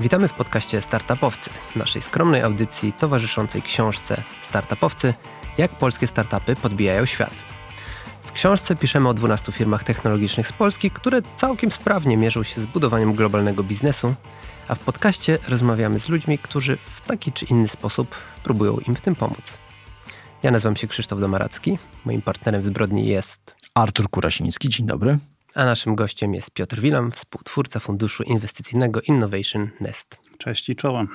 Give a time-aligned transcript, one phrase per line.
[0.00, 5.14] Witamy w podcaście Startupowcy, naszej skromnej audycji towarzyszącej książce Startupowcy
[5.58, 7.30] jak polskie startupy podbijają świat.
[8.22, 12.66] W książce piszemy o 12 firmach technologicznych z Polski, które całkiem sprawnie mierzą się z
[12.66, 14.14] budowaniem globalnego biznesu,
[14.68, 19.00] a w podcaście rozmawiamy z ludźmi, którzy w taki czy inny sposób próbują im w
[19.00, 19.58] tym pomóc.
[20.42, 25.18] Ja nazywam się Krzysztof Domaracki, moim partnerem w zbrodni jest Artur Kurasiński, dzień dobry.
[25.54, 30.18] A naszym gościem jest Piotr Wilam, współtwórca funduszu inwestycyjnego Innovation Nest.
[30.38, 31.08] Cześć i czołem.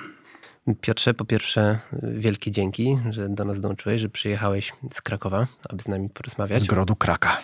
[0.81, 5.87] Piotrze, po pierwsze wielkie dzięki, że do nas dołączyłeś, że przyjechałeś z Krakowa, aby z
[5.87, 6.61] nami porozmawiać.
[6.61, 7.37] Z grodu Kraka.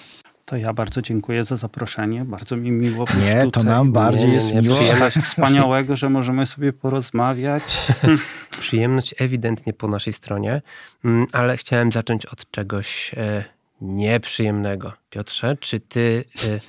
[0.45, 2.25] To ja bardzo dziękuję za zaproszenie.
[2.25, 3.51] Bardzo mi miło być Nie, tutaj.
[3.51, 4.75] to nam bardziej nie, jest nie, miło.
[4.75, 7.87] Przyjemność wspaniałego, że możemy sobie porozmawiać.
[8.59, 10.61] Przyjemność ewidentnie po naszej stronie,
[11.05, 13.43] mm, ale chciałem zacząć od czegoś e,
[13.81, 14.93] nieprzyjemnego.
[15.09, 16.59] Piotrze, czy ty y,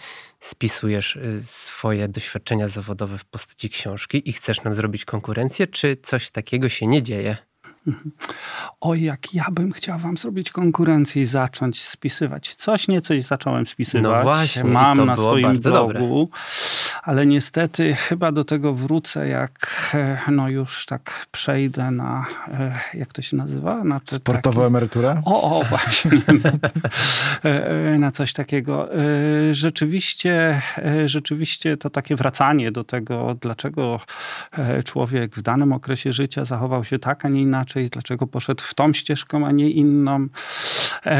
[0.41, 6.31] spisujesz y, swoje doświadczenia zawodowe w postaci książki i chcesz nam zrobić konkurencję, czy coś
[6.31, 7.37] takiego się nie dzieje?
[8.81, 12.55] Oj, jak ja bym chciał wam zrobić konkurencję i zacząć spisywać.
[12.55, 14.03] Coś niecoś zacząłem spisywać.
[14.03, 16.27] No właśnie, Mam na swoim blogu, dobre.
[17.03, 23.13] ale niestety chyba do tego wrócę, jak e, no już tak przejdę na, e, jak
[23.13, 23.85] to się nazywa?
[23.85, 24.67] Na te Sportową takie...
[24.67, 25.23] emeryturę?
[25.25, 26.11] O, o właśnie.
[27.43, 28.89] E, na coś takiego.
[29.53, 30.63] Rzeczywiście,
[31.07, 34.01] rzeczywiście to takie wracanie do tego, dlaczego
[34.85, 38.75] człowiek w danym okresie życia zachował się tak, a nie inaczej, inaczej, dlaczego poszedł w
[38.75, 40.29] tą ścieżką, a nie inną.
[41.07, 41.11] E,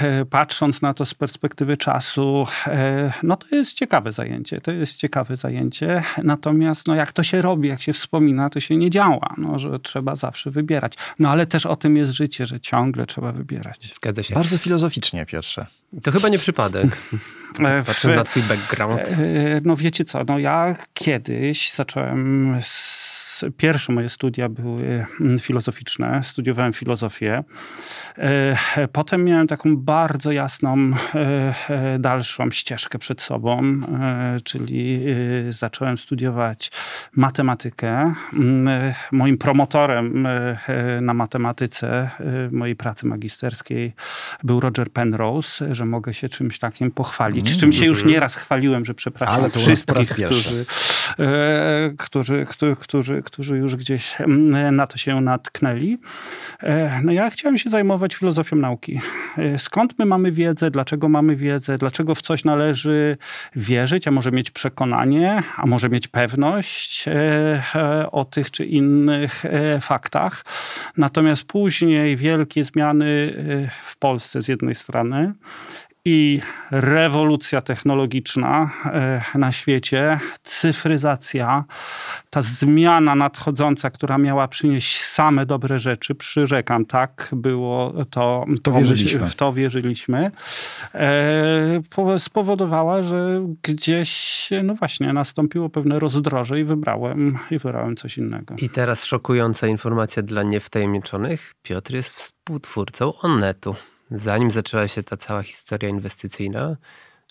[0.00, 4.60] e, patrząc na to z perspektywy czasu, e, no to jest ciekawe zajęcie.
[4.60, 6.02] To jest ciekawe zajęcie.
[6.22, 9.78] Natomiast no, jak to się robi, jak się wspomina, to się nie działa, no, że
[9.78, 10.94] trzeba zawsze wybierać.
[11.18, 13.94] No ale też o tym jest życie, że ciągle trzeba wybierać.
[13.94, 14.34] Zgadza się.
[14.34, 15.66] Bardzo filozoficznie, Piotrze.
[16.02, 16.96] To chyba nie przypadek.
[17.58, 19.08] E, Patrząc na twój background.
[19.08, 19.16] E,
[19.64, 23.19] no wiecie co, no ja kiedyś zacząłem z
[23.56, 27.44] pierwsze moje studia były mm, filozoficzne, studiowałem filozofię.
[28.18, 30.76] E, potem miałem taką bardzo jasną
[31.14, 33.80] e, e, dalszą ścieżkę przed sobą,
[34.44, 35.04] czyli
[35.48, 36.70] zacząłem studiować
[37.16, 38.14] matematykę.
[38.32, 40.28] Mm, moim promotorem
[41.00, 42.10] na matematyce
[42.50, 43.92] mojej pracy magisterskiej
[44.44, 47.48] był Roger Penrose, że mogę się czymś takim pochwalić.
[47.48, 50.66] Mm, czym się już nieraz chwaliłem, że przepraszam Ale to wszystkich, którzy,
[51.98, 55.98] którzy, którzy, którzy, którzy już gdzieś mm, na to się natknęli.
[56.62, 59.00] E, no ja chciałem się zajmować filozofią nauki.
[59.38, 63.16] E, skąd my mamy wiedzę, dlaczego mamy wiedzę, dlaczego w coś należy
[63.56, 69.44] wierzyć, a może mieć przekonanie, a może mieć pewność e, o tych czy innych
[69.80, 70.44] faktach.
[70.96, 73.34] Natomiast później wielkie zmiany
[73.86, 75.32] w Polsce z jednej strony
[76.04, 76.40] i
[76.70, 81.64] rewolucja technologiczna e, na świecie, cyfryzacja,
[82.30, 88.44] ta zmiana nadchodząca, która miała przynieść same dobre rzeczy, przyrzekam, tak, było to.
[88.48, 89.28] W to wierzyliśmy.
[89.28, 90.30] W to wierzyliśmy.
[90.94, 98.54] E, spowodowała, że gdzieś, no właśnie, nastąpiło pewne rozdroże i wybrałem, i wybrałem coś innego.
[98.58, 101.54] I teraz szokująca informacja dla niewtajemniczonych.
[101.62, 103.74] Piotr jest współtwórcą Onnetu.
[104.10, 106.76] Zanim zaczęła się ta cała historia inwestycyjna,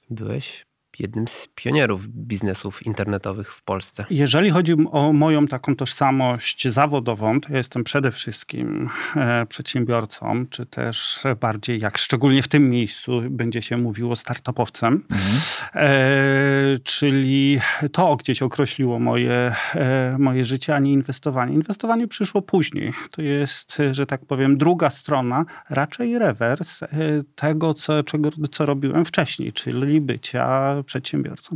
[0.10, 0.66] byłeś
[1.00, 4.06] jednym z pionierów biznesów internetowych w Polsce.
[4.10, 10.66] Jeżeli chodzi o moją taką tożsamość zawodową, to ja jestem przede wszystkim e, przedsiębiorcą, czy
[10.66, 15.04] też bardziej, jak szczególnie w tym miejscu będzie się mówiło, startupowcem.
[15.12, 15.42] Mhm.
[15.76, 17.60] E, czyli
[17.92, 21.54] to gdzieś określiło moje, e, moje życie, a nie inwestowanie.
[21.54, 22.94] Inwestowanie przyszło później.
[23.12, 26.88] To jest, że tak powiem, druga strona, raczej rewers e,
[27.36, 31.56] tego, co, czego, co robiłem wcześniej, czyli bycia przedsiębiorcą.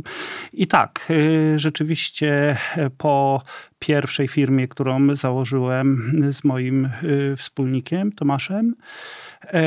[0.52, 3.42] I tak, y, rzeczywiście y, po
[3.86, 8.74] pierwszej firmie, którą założyłem z moim y, wspólnikiem Tomaszem,
[9.52, 9.62] E,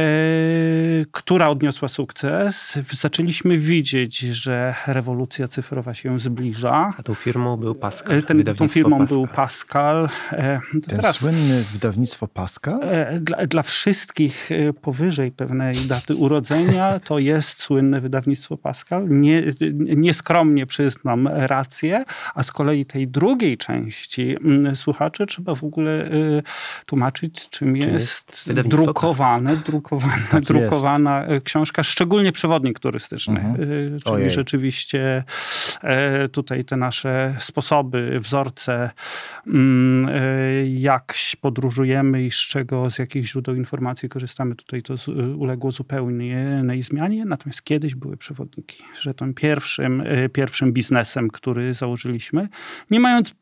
[1.11, 2.79] która odniosła sukces.
[2.91, 6.89] Zaczęliśmy widzieć, że rewolucja cyfrowa się zbliża.
[6.97, 8.23] A tą firmą był Pascal.
[8.23, 9.17] Ten, tą firmą Pascal.
[9.17, 10.09] był Pascal.
[10.31, 12.79] E, Ten teraz, słynny wydawnictwo Pascal?
[12.83, 14.49] E, dla, dla wszystkich
[14.81, 19.09] powyżej pewnej daty urodzenia to jest słynne wydawnictwo Pascal.
[19.09, 19.43] Nie,
[19.79, 22.03] nieskromnie przyznam rację,
[22.35, 24.06] a z kolei tej drugiej części
[24.75, 26.09] słuchaczy trzeba w ogóle
[26.85, 33.39] tłumaczyć, czym, czym jest, jest drukowane, drukowana, tak drukowana e, książka, szczególnie przewodnik turystyczny.
[33.39, 33.53] Mhm.
[33.55, 34.31] E, czyli Ojej.
[34.31, 35.23] rzeczywiście
[35.81, 38.91] e, tutaj te nasze sposoby, wzorce,
[39.47, 40.09] mm,
[40.77, 44.95] jak podróżujemy i z czego, z jakich źródeł informacji korzystamy, tutaj to
[45.37, 47.25] uległo zupełnie innej zmianie.
[47.25, 52.49] Natomiast kiedyś były przewodniki, że tym pierwszym, pierwszym biznesem, który założyliśmy,
[52.91, 53.35] nie mając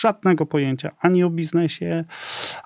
[0.00, 2.04] żadnego pojęcia ani o biznesie,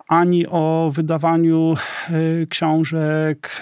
[0.08, 3.60] ani o wydawaniu e, książek.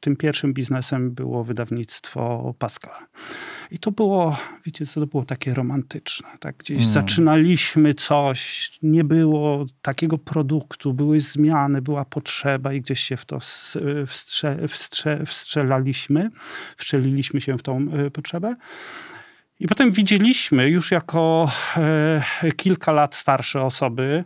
[0.00, 2.92] Tym pierwszym biznesem było wydawnictwo Pascal.
[3.70, 6.28] I to było, wiecie co, to było takie romantyczne.
[6.40, 6.56] Tak?
[6.56, 6.92] Gdzieś mm.
[6.92, 13.40] zaczynaliśmy coś, nie było takiego produktu, były zmiany, była potrzeba i gdzieś się w to
[14.06, 16.30] wstrze, wstrze, wstrzelaliśmy,
[16.76, 18.56] wstrzeliliśmy się w tą e, potrzebę.
[19.60, 24.24] I potem widzieliśmy już jako e, kilka lat starsze osoby,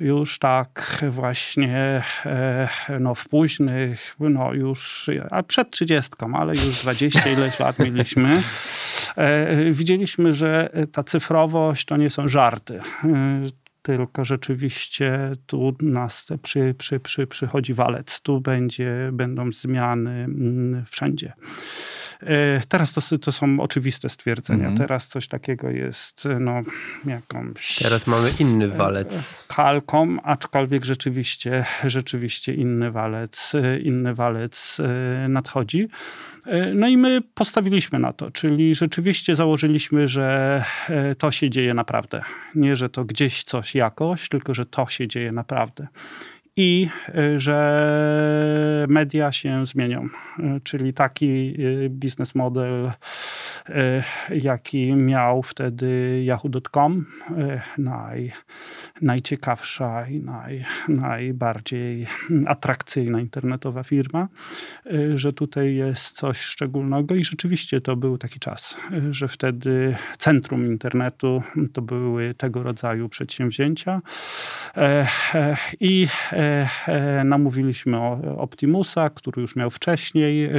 [0.00, 2.68] już tak właśnie e,
[3.00, 8.42] no, w późnych, no już, a przed trzydziestką, ale już dwadzieścia ileś lat mieliśmy,
[9.16, 12.80] e, widzieliśmy, że ta cyfrowość to nie są żarty
[13.86, 21.32] tylko rzeczywiście tu nas przy, przy, przy, przychodzi walec, tu będzie, będą zmiany mm, wszędzie.
[22.22, 24.68] E, teraz to, to są oczywiste stwierdzenia.
[24.68, 24.76] Mhm.
[24.76, 26.62] Teraz coś takiego jest no,
[27.06, 27.76] jakąś...
[27.76, 29.44] Teraz mamy inny walec.
[29.44, 34.78] E, kalką, aczkolwiek rzeczywiście, rzeczywiście inny walec, e, inny walec
[35.28, 35.88] nadchodzi.
[36.74, 40.64] No i my postawiliśmy na to, czyli rzeczywiście założyliśmy, że
[41.18, 42.22] to się dzieje naprawdę.
[42.54, 45.86] Nie, że to gdzieś coś jakoś, tylko że to się dzieje naprawdę
[46.56, 50.08] i y, że media się zmienią.
[50.38, 52.90] Y, czyli taki y, biznes model,
[54.30, 57.06] jaki miał wtedy yahoo.com,
[57.78, 58.32] naj,
[59.02, 62.06] najciekawsza i naj, najbardziej
[62.46, 64.28] atrakcyjna internetowa firma,
[65.14, 68.76] że tutaj jest coś szczególnego i rzeczywiście to był taki czas,
[69.10, 71.42] że wtedy centrum internetu
[71.72, 74.02] to były tego rodzaju przedsięwzięcia
[75.80, 76.45] i E,
[77.24, 77.98] namówiliśmy
[78.36, 80.50] Optimusa, który już miał wcześniej e,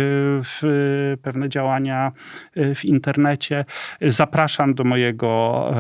[1.22, 2.12] pewne działania
[2.56, 3.66] e, w internecie.
[4.02, 5.72] Zapraszam do mojego,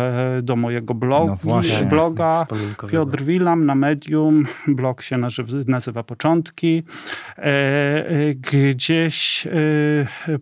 [0.42, 2.48] do mojego blogu, no bloga
[2.92, 4.48] Piotr Wilam na Medium.
[4.68, 5.18] Blog się
[5.68, 6.83] nazywa Początki.
[8.36, 9.48] Gdzieś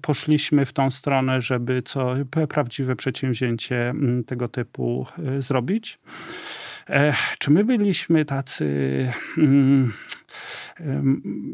[0.01, 2.15] poszliśmy w tą stronę, żeby co
[2.49, 3.93] prawdziwe przedsięwzięcie
[4.25, 5.05] tego typu
[5.39, 5.99] zrobić.
[7.39, 8.67] Czy my byliśmy tacy
[9.37, 9.93] mm,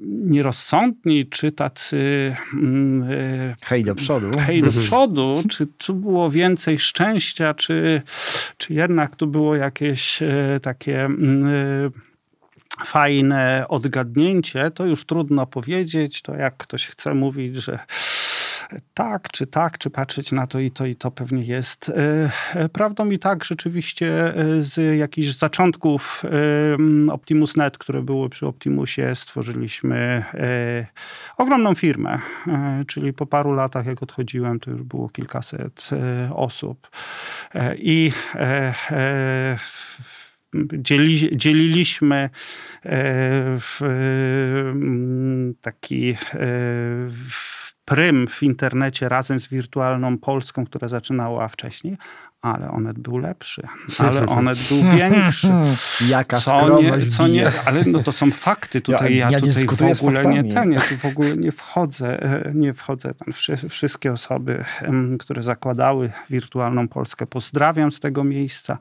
[0.06, 5.44] nierozsądni, czy tacy mm, e, hej do przodu, hej do przodu?
[5.50, 8.02] Czy tu było więcej szczęścia, czy,
[8.58, 16.22] czy jednak tu było jakieś e, takie mm, e, fajne odgadnięcie, to już trudno powiedzieć.
[16.22, 17.80] To jak ktoś chce mówić, że
[18.94, 22.70] tak, czy tak, czy patrzeć na to i to i to pewnie jest e, e,
[22.70, 23.10] prawdą.
[23.10, 26.24] I tak rzeczywiście e, z jakichś zaczątków
[27.12, 30.24] OptimusNet, które było przy Optimusie, stworzyliśmy
[31.38, 32.20] ogromną firmę,
[32.88, 35.90] czyli po paru latach jak odchodziłem, to już było kilkaset
[36.36, 36.90] osób.
[37.78, 38.12] I
[40.74, 42.30] dzieli, dzieliliśmy
[43.60, 43.80] w
[45.62, 46.16] taki
[47.92, 51.98] prym w internecie razem z wirtualną Polską, która zaczynała wcześniej,
[52.42, 53.68] ale Onet był lepszy,
[53.98, 55.52] ale Onet był większy.
[56.08, 59.16] Jaka co skromność nie, co nie, Ale no to są fakty tutaj.
[59.16, 62.52] Ja, ja, ja tutaj w ogóle nie ten, ja tu w ogóle nie wchodzę, e,
[62.54, 63.34] nie wchodzę tam.
[63.70, 64.66] Wszystkie osoby,
[65.20, 68.78] które zakładały wirtualną Polskę, pozdrawiam z tego miejsca.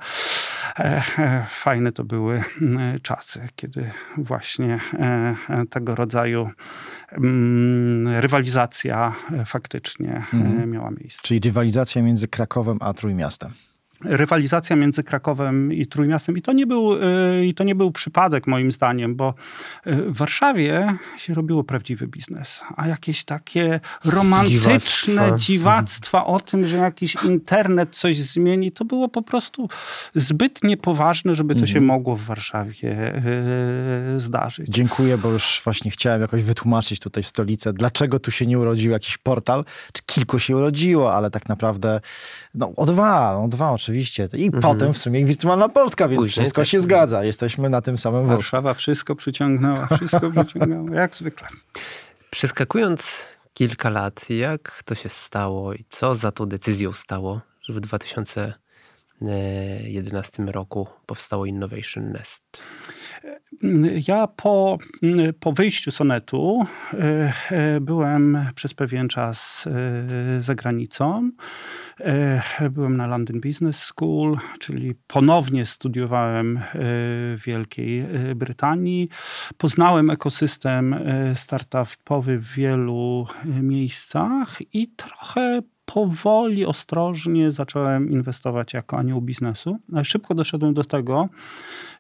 [0.79, 2.43] E, e, fajne to były
[3.03, 4.81] czasy, kiedy właśnie
[5.71, 6.51] tego rodzaju
[8.21, 9.15] rywalizacja
[9.47, 10.71] faktycznie mhm.
[10.71, 11.21] miała miejsce.
[11.23, 13.53] Czyli rywalizacja między Krakowem a Trójmiastem
[14.05, 16.37] rywalizacja między Krakowem i Trójmiastem.
[16.37, 19.35] I to, nie był, y, I to nie był przypadek moim zdaniem, bo
[19.87, 26.67] y, w Warszawie się robiło prawdziwy biznes, a jakieś takie romantyczne dziwactwa, dziwactwa o tym,
[26.67, 29.69] że jakiś internet coś zmieni, to było po prostu
[30.15, 31.75] zbyt niepoważne, żeby to mhm.
[31.75, 33.15] się mogło w Warszawie
[34.17, 34.67] y, zdarzyć.
[34.71, 39.19] Dziękuję, bo już właśnie chciałem jakoś wytłumaczyć tutaj stolicę, dlaczego tu się nie urodził jakiś
[39.19, 42.01] portal, czy kilku się urodziło, ale tak naprawdę
[42.55, 44.29] no, o dwa, o dwa oczywiście oczywiście.
[44.37, 44.63] I mhm.
[44.63, 47.25] potem w sumie wirtualna Polska, więc Później wszystko się zgadza.
[47.25, 48.37] Jesteśmy na tym samym wózku.
[48.37, 51.49] Warszawa wszystko przyciągnęła, wszystko przyciągnęła, jak zwykle.
[52.31, 57.81] Przeskakując kilka lat, jak to się stało i co za tą decyzją stało, że w
[57.81, 62.63] 2011 roku powstało Innovation Nest?
[64.09, 64.79] Ja po,
[65.41, 71.31] po wyjściu sonetu e, e, byłem przez pewien czas e, za granicą.
[72.71, 78.05] Byłem na London Business School, czyli ponownie studiowałem w Wielkiej
[78.37, 79.09] Brytanii.
[79.59, 80.97] Poznałem ekosystem
[81.35, 90.75] startupowy w wielu miejscach i trochę powoli, ostrożnie zacząłem inwestować jako anioł biznesu, szybko doszedłem
[90.75, 91.29] do tego,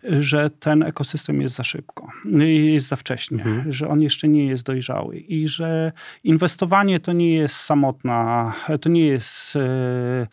[0.05, 2.09] że ten ekosystem jest za szybko,
[2.47, 3.73] jest za wcześnie, mhm.
[3.73, 5.93] że on jeszcze nie jest dojrzały i że
[6.25, 10.27] inwestowanie to nie jest samotna, to nie jest e,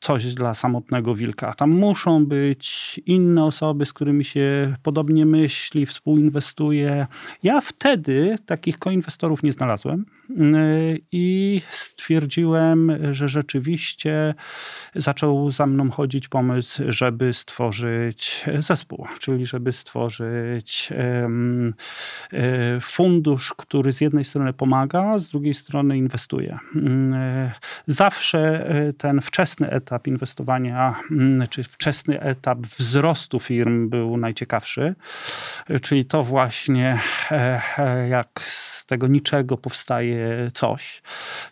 [0.00, 1.54] coś dla samotnego wilka.
[1.54, 7.06] Tam muszą być inne osoby, z którymi się podobnie myśli, współinwestuje.
[7.42, 10.34] Ja wtedy takich koinwestorów nie znalazłem e,
[11.12, 14.34] i stwierdziłem, że rzeczywiście
[14.94, 21.28] zaczął za mną chodzić pomysł, żeby stworzyć zespół czyli żeby stworzyć e,
[22.80, 26.58] fundusz, który z jednej strony pomaga, z drugiej strony inwestuje.
[26.76, 27.52] Mm, e,
[27.86, 34.94] zawsze e, ten wczesny etap inwestowania, mm, czy wczesny etap wzrostu firm był najciekawszy,
[35.82, 36.98] czyli to właśnie
[38.08, 41.02] jak z tego niczego powstaje coś,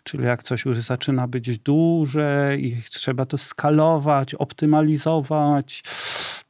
[0.03, 5.83] czyli jak coś już zaczyna być duże i trzeba to skalować, optymalizować,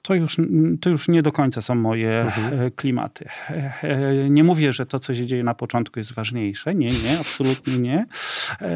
[0.04, 0.38] to już,
[0.82, 2.60] to już nie do końca są moje mhm.
[2.62, 3.26] E, klimaty.
[3.50, 6.76] E, e, nie mówię, że to, co się dzieje na początku jest ważniejsze.
[6.76, 8.06] Nie, nie, absolutnie nie.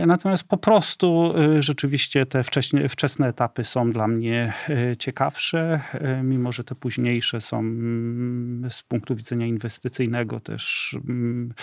[0.08, 4.54] Natomiast po prostu rzeczywiście te wcześnie, wczesne etapy są dla mnie
[5.00, 5.80] ciekawsze,
[6.24, 11.54] mimo że te późniejsze są mm, z punktu widzenia inwestycyjnego też mm,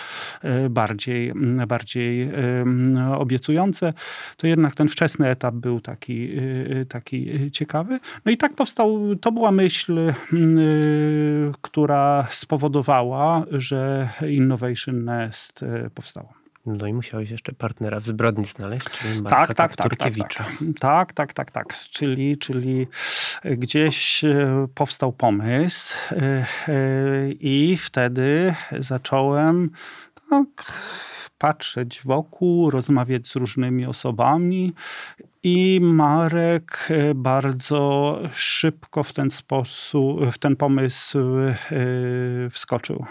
[0.69, 2.29] bardziej, mm, bardziej
[3.17, 3.93] obiecujące,
[4.37, 6.29] to jednak ten wczesny etap był taki,
[6.89, 7.99] taki ciekawy.
[8.25, 15.89] No i tak powstał, to była myśl, mm, y, która spowodowała, że Innovation Nest y,
[15.93, 16.33] powstało.
[16.65, 20.43] No i musiałeś jeszcze partnera w zbrodni znaleźć, czyli Marka tak, tak, tak, Tak, tak.
[20.79, 21.73] tak, tak, tak, tak.
[21.73, 22.87] Czyli, czyli
[23.45, 24.21] y, gdzieś
[24.75, 25.95] powstał pomysł
[27.39, 29.69] i wtedy zacząłem
[30.29, 30.47] tak
[31.37, 34.73] patrzeć wokół, rozmawiać z różnymi osobami
[35.43, 41.55] i Marek e, bardzo szybko w ten sposób, w ten pomysł e,
[42.49, 43.05] wskoczył.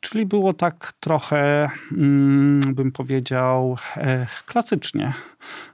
[0.00, 5.12] Czyli było tak trochę, mm, bym powiedział, e, klasycznie.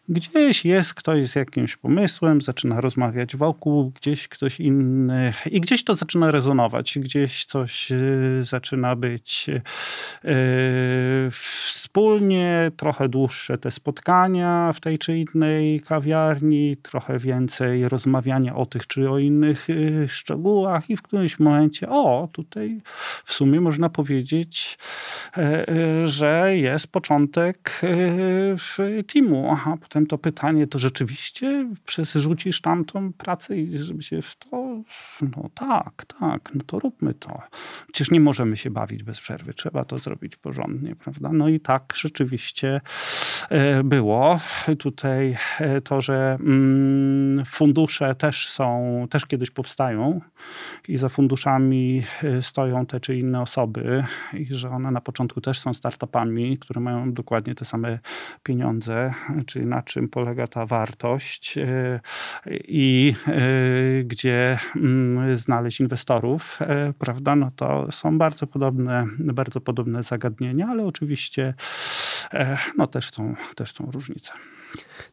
[0.09, 5.95] Gdzieś jest ktoś z jakimś pomysłem, zaczyna rozmawiać wokół, gdzieś ktoś inny i gdzieś to
[5.95, 7.97] zaczyna rezonować, gdzieś coś e,
[8.41, 9.61] zaczyna być e,
[11.31, 18.87] wspólnie, trochę dłuższe te spotkania w tej czy innej kawiarni, trochę więcej rozmawiania o tych
[18.87, 22.81] czy o innych e, szczegółach i w którymś momencie, o, tutaj
[23.25, 24.79] w sumie można powiedzieć,
[26.05, 27.81] że jest początek
[28.59, 31.69] w teamu, potem potem to pytanie, to rzeczywiście
[32.15, 34.83] rzucisz tamtą pracę i żeby się w to,
[35.23, 37.43] no tak, tak, no to róbmy to.
[37.93, 41.31] Przecież nie możemy się bawić bez przerwy, trzeba to zrobić porządnie, prawda?
[41.33, 42.81] No i tak rzeczywiście
[43.49, 44.41] e, było.
[44.79, 50.21] Tutaj e, to, że mm, fundusze też są, też kiedyś powstają
[50.88, 55.59] i za funduszami e, stoją te czy inne osoby i że one na początku też
[55.59, 57.99] są startupami, które mają dokładnie te same
[58.43, 59.15] pieniądze,
[59.47, 62.00] czyli na czym polega ta wartość e,
[62.69, 63.40] i e,
[64.05, 67.37] gdzie mm, znaleźć inwestorów, e, prawda?
[67.37, 71.55] No to są bardzo podobne, bardzo podobne zagadnienia, ale oczywiście
[72.78, 74.33] no też są, też są różnice.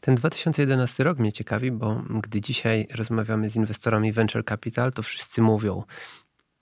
[0.02, 5.42] Ten 2011 rok mnie ciekawi, bo gdy dzisiaj rozmawiamy z inwestorami venture capital, to wszyscy
[5.42, 5.84] mówią,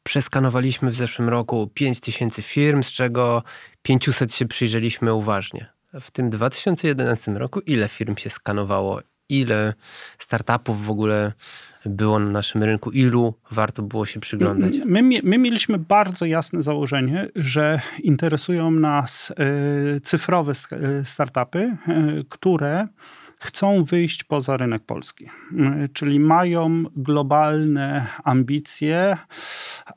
[0.03, 3.43] przeskanowaliśmy w zeszłym roku 5000 firm, z czego
[3.81, 9.73] 500 się przyjrzeliśmy uważnie w tym 2011 roku ile firm się skanowało, ile
[10.17, 11.31] startupów w ogóle
[11.85, 14.73] było na naszym rynku, ilu warto było się przyglądać?
[14.85, 21.77] My, my mieliśmy bardzo jasne założenie, że interesują nas e, cyfrowe e, startupy, e,
[22.29, 22.87] które
[23.41, 25.29] chcą wyjść poza rynek polski,
[25.93, 29.17] czyli mają globalne ambicje,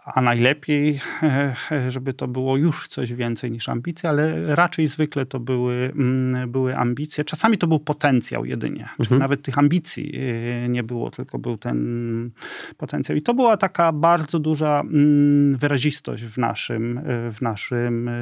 [0.04, 1.00] a najlepiej,
[1.88, 6.76] żeby to było już coś więcej niż ambicje, ale raczej zwykle to były, mm, były
[6.76, 7.24] ambicje.
[7.24, 8.96] Czasami to był potencjał jedynie, mhm.
[9.08, 12.30] czyli nawet tych ambicji e, nie było, tylko był ten
[12.76, 13.18] potencjał.
[13.18, 18.12] I to była taka bardzo duża mm, wyrazistość w naszym, e, w naszym e,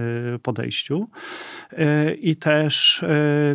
[0.42, 1.08] podejściu.
[2.20, 3.04] I też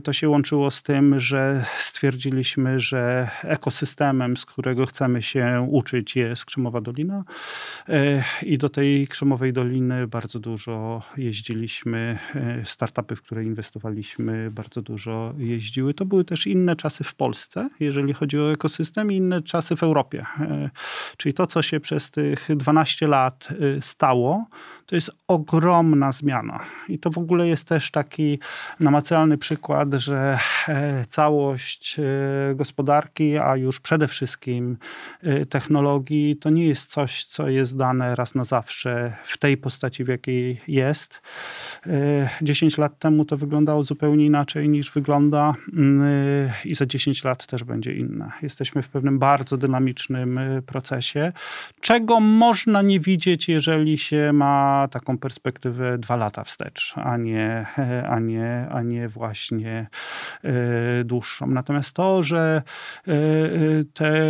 [0.03, 6.45] to się łączyło z tym, że stwierdziliśmy, że ekosystemem, z którego chcemy się uczyć, jest
[6.45, 7.23] Krzemowa Dolina.
[7.89, 12.19] E, I do tej Krzemowej Doliny bardzo dużo jeździliśmy.
[12.35, 15.93] E, startupy, w które inwestowaliśmy, bardzo dużo jeździły.
[15.93, 19.83] To były też inne czasy w Polsce, jeżeli chodzi o ekosystem, i inne czasy w
[19.83, 20.25] Europie.
[20.39, 20.69] E,
[21.17, 23.47] czyli to, co się przez tych 12 lat
[23.81, 24.45] stało,
[24.85, 26.59] to jest ogromna zmiana.
[26.89, 28.39] I to w ogóle jest też taki
[28.79, 30.39] namacalny przykład, że
[31.09, 31.97] całość przyszłość
[32.55, 34.77] gospodarki, a już przede wszystkim
[35.49, 40.07] technologii, to nie jest coś, co jest dane raz na zawsze w tej postaci, w
[40.07, 41.21] jakiej jest.
[42.41, 45.53] 10 lat temu to wyglądało zupełnie inaczej niż wygląda
[46.65, 48.31] i za 10 lat też będzie inne.
[48.41, 51.31] Jesteśmy w pewnym bardzo dynamicznym procesie,
[51.81, 57.65] czego można nie widzieć, jeżeli się ma taką perspektywę dwa lata wstecz, a nie,
[58.09, 59.87] a nie, a nie właśnie
[60.43, 61.03] e,
[61.45, 62.61] Natomiast to, że
[63.07, 63.13] e,
[63.93, 64.25] te,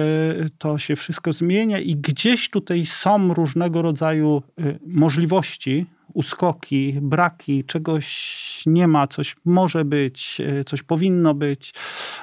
[0.57, 5.85] to się wszystko zmienia i gdzieś tutaj są różnego rodzaju e, możliwości,
[6.17, 11.73] uskoki, braki, czegoś nie ma, coś może być, e, coś powinno być,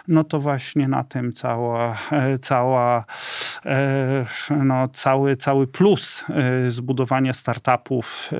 [0.09, 3.05] no to właśnie na tym cała, e, cała
[3.67, 4.27] e,
[4.65, 6.25] no, cały, cały plus
[6.69, 8.31] zbudowania startupów,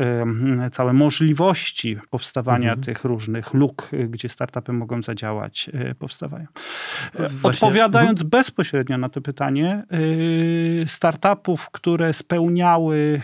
[0.73, 2.85] całe możliwości powstawania mhm.
[2.85, 6.47] tych różnych luk, gdzie startupy mogą zadziałać, powstawają.
[7.15, 7.41] Właśnie.
[7.43, 8.31] Odpowiadając mhm.
[8.31, 9.83] bezpośrednio na to pytanie,
[10.87, 13.21] startupów, które spełniały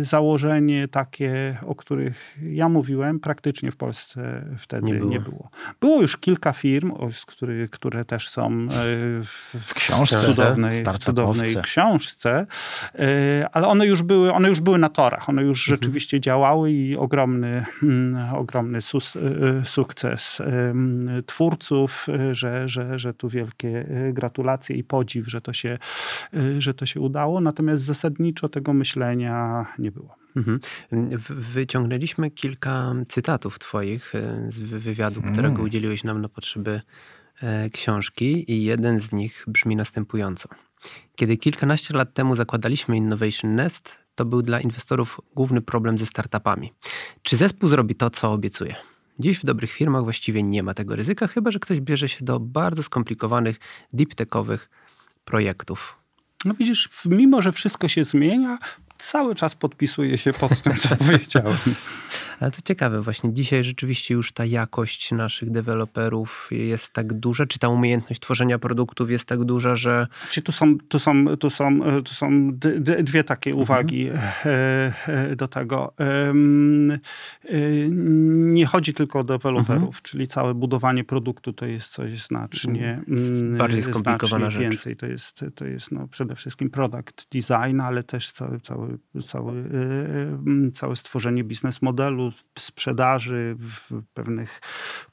[0.00, 0.55] założenia
[0.90, 5.10] takie, o których ja mówiłem, praktycznie w Polsce wtedy nie było.
[5.10, 5.50] Nie było.
[5.80, 6.02] było.
[6.02, 6.92] już kilka firm,
[7.26, 8.66] które, które też są e,
[9.24, 12.46] w, w książce, cudownej, cudownej książce,
[12.94, 15.76] e, ale one już były, one już były na torach, one już mhm.
[15.76, 19.20] rzeczywiście działały i ogromny, mm, ogromny sus, e,
[19.64, 20.42] sukces
[21.26, 25.78] twórców, że, że, że tu wielkie gratulacje i podziw, że to się,
[26.58, 27.40] że to się udało.
[27.40, 30.25] Natomiast zasadniczo tego myślenia nie było.
[30.36, 30.60] Mhm.
[31.30, 35.32] Wyciągnęliśmy kilka cytatów Twoich e, z wywiadu, hmm.
[35.32, 36.80] którego udzieliłeś nam na potrzeby
[37.42, 40.48] e, książki, i jeden z nich brzmi następująco.
[41.16, 46.72] Kiedy kilkanaście lat temu zakładaliśmy Innovation Nest, to był dla inwestorów główny problem ze startupami.
[47.22, 48.74] Czy zespół zrobi to, co obiecuje?
[49.18, 52.40] Dziś w dobrych firmach właściwie nie ma tego ryzyka, chyba że ktoś bierze się do
[52.40, 53.56] bardzo skomplikowanych,
[53.92, 54.70] deep techowych
[55.24, 55.96] projektów.
[56.44, 58.58] No widzisz, mimo że wszystko się zmienia,
[58.98, 61.56] cały czas podpisuje się pod tym, co powiedziałem.
[62.40, 67.58] Ale to ciekawe, właśnie dzisiaj rzeczywiście już ta jakość naszych deweloperów jest tak duża, czy
[67.58, 70.06] ta umiejętność tworzenia produktów jest tak duża, że...
[70.30, 72.50] Czy tu są, tu są, tu są, tu są
[73.02, 73.62] dwie takie mhm.
[73.62, 75.36] uwagi mhm.
[75.36, 75.94] do tego.
[76.00, 76.34] E,
[78.54, 80.02] nie chodzi tylko o deweloperów, mhm.
[80.02, 84.62] czyli całe budowanie produktu to jest coś znacznie mm, bardziej skomplikowana rzecz.
[84.62, 84.96] Więcej.
[84.96, 89.64] To jest, to jest no, przede wszystkim product design, ale też cały, cały, cały,
[90.74, 92.25] całe stworzenie biznes modelu,
[92.58, 93.56] sprzedaży,
[94.14, 94.60] pewnych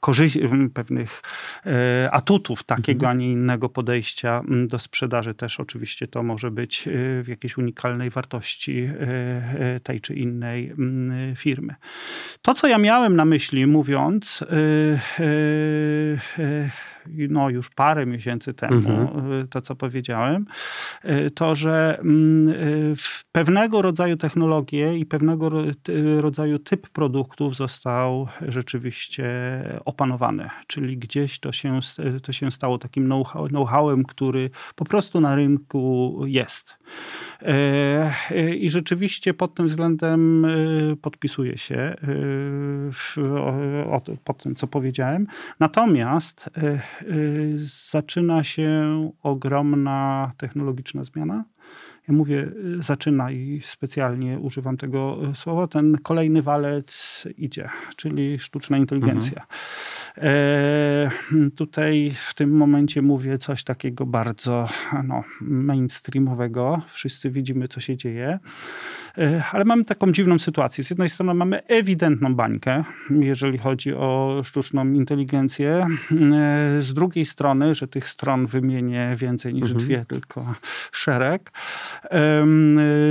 [0.00, 0.40] korzyści,
[0.74, 1.22] pewnych
[1.66, 3.10] e, atutów takiego, mhm.
[3.10, 6.90] a nie innego podejścia do sprzedaży też oczywiście to może być e,
[7.22, 10.72] w jakiejś unikalnej wartości e, tej czy innej
[11.36, 11.74] firmy.
[12.42, 14.44] To, co ja miałem na myśli mówiąc,
[17.08, 19.32] no, już parę miesięcy temu, mhm.
[19.32, 20.46] Y, to co powiedziałem,
[21.04, 22.94] y, to, że mm, y,
[23.32, 25.50] pewnego rodzaju technologie i pewnego
[26.16, 29.24] rodzaju typ produktów został rzeczywiście
[29.84, 30.48] opanowany.
[30.66, 31.80] Czyli gdzieś to się,
[32.22, 33.08] to się stało takim
[33.48, 36.78] know-howem, który po prostu na rynku jest.
[38.56, 40.46] I rzeczywiście pod tym względem
[41.02, 41.94] podpisuję się
[44.24, 45.26] pod tym, co powiedziałem.
[45.60, 46.50] Natomiast
[47.90, 51.44] zaczyna się ogromna technologiczna zmiana.
[52.08, 55.66] Ja mówię y, zaczyna i specjalnie używam tego y, słowa.
[55.66, 59.40] Ten kolejny walec idzie, czyli sztuczna inteligencja.
[59.40, 59.54] Mhm.
[60.16, 61.10] E,
[61.56, 64.68] tutaj w tym momencie mówię coś takiego bardzo
[65.04, 66.82] no, mainstreamowego.
[66.88, 68.38] Wszyscy widzimy, co się dzieje.
[69.18, 70.84] E, ale mamy taką dziwną sytuację.
[70.84, 75.70] Z jednej strony mamy ewidentną bańkę, jeżeli chodzi o sztuczną inteligencję.
[75.76, 75.86] E,
[76.82, 79.84] z drugiej strony, że tych stron wymienię więcej niż mhm.
[79.84, 80.54] dwie, tylko
[80.92, 81.52] szereg.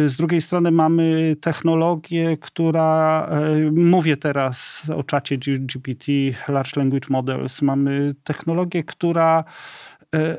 [0.08, 3.30] Z drugiej strony mamy technologię, która,
[3.72, 6.12] mówię teraz o czacie GPT,
[6.48, 9.44] Large Language Models, mamy technologię, która,
[10.16, 10.38] e,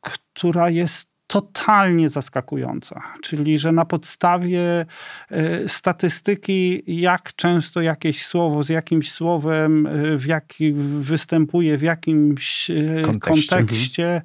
[0.00, 3.02] która jest totalnie zaskakująca.
[3.22, 4.86] Czyli, że na podstawie
[5.30, 12.70] e, statystyki, jak często jakieś słowo z jakimś słowem e, w jaki, występuje w jakimś
[12.70, 14.22] e, kontekście, kontekście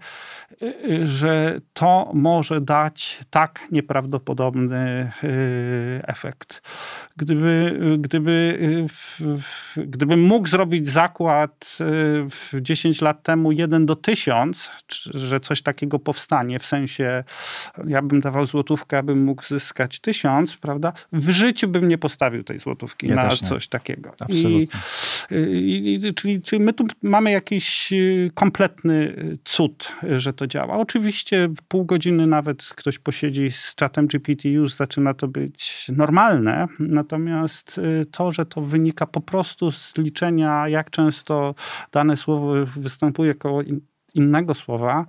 [1.04, 5.12] że to może dać tak nieprawdopodobny
[6.04, 6.62] efekt.
[7.18, 8.60] Gdyby, gdyby,
[9.78, 11.78] gdybym mógł zrobić zakład
[12.62, 14.72] 10 lat temu 1 do 1000,
[15.14, 17.23] że coś takiego powstanie w sensie się,
[17.88, 20.93] ja bym dawał złotówkę, abym mógł zyskać tysiąc, prawda?
[21.13, 24.12] W życiu bym nie postawił tej złotówki ja na coś takiego.
[24.19, 24.67] Absolutnie.
[25.32, 30.77] I, i, czyli, czyli my tu mamy jakiś y, kompletny cud, że to działa.
[30.77, 36.67] Oczywiście w pół godziny nawet ktoś posiedzi z czatem GPT, już zaczyna to być normalne,
[36.80, 41.56] natomiast y, to, że to wynika po prostu z liczenia, jak często
[41.91, 43.62] dane słowo występuje jako
[44.15, 45.06] innego słowa,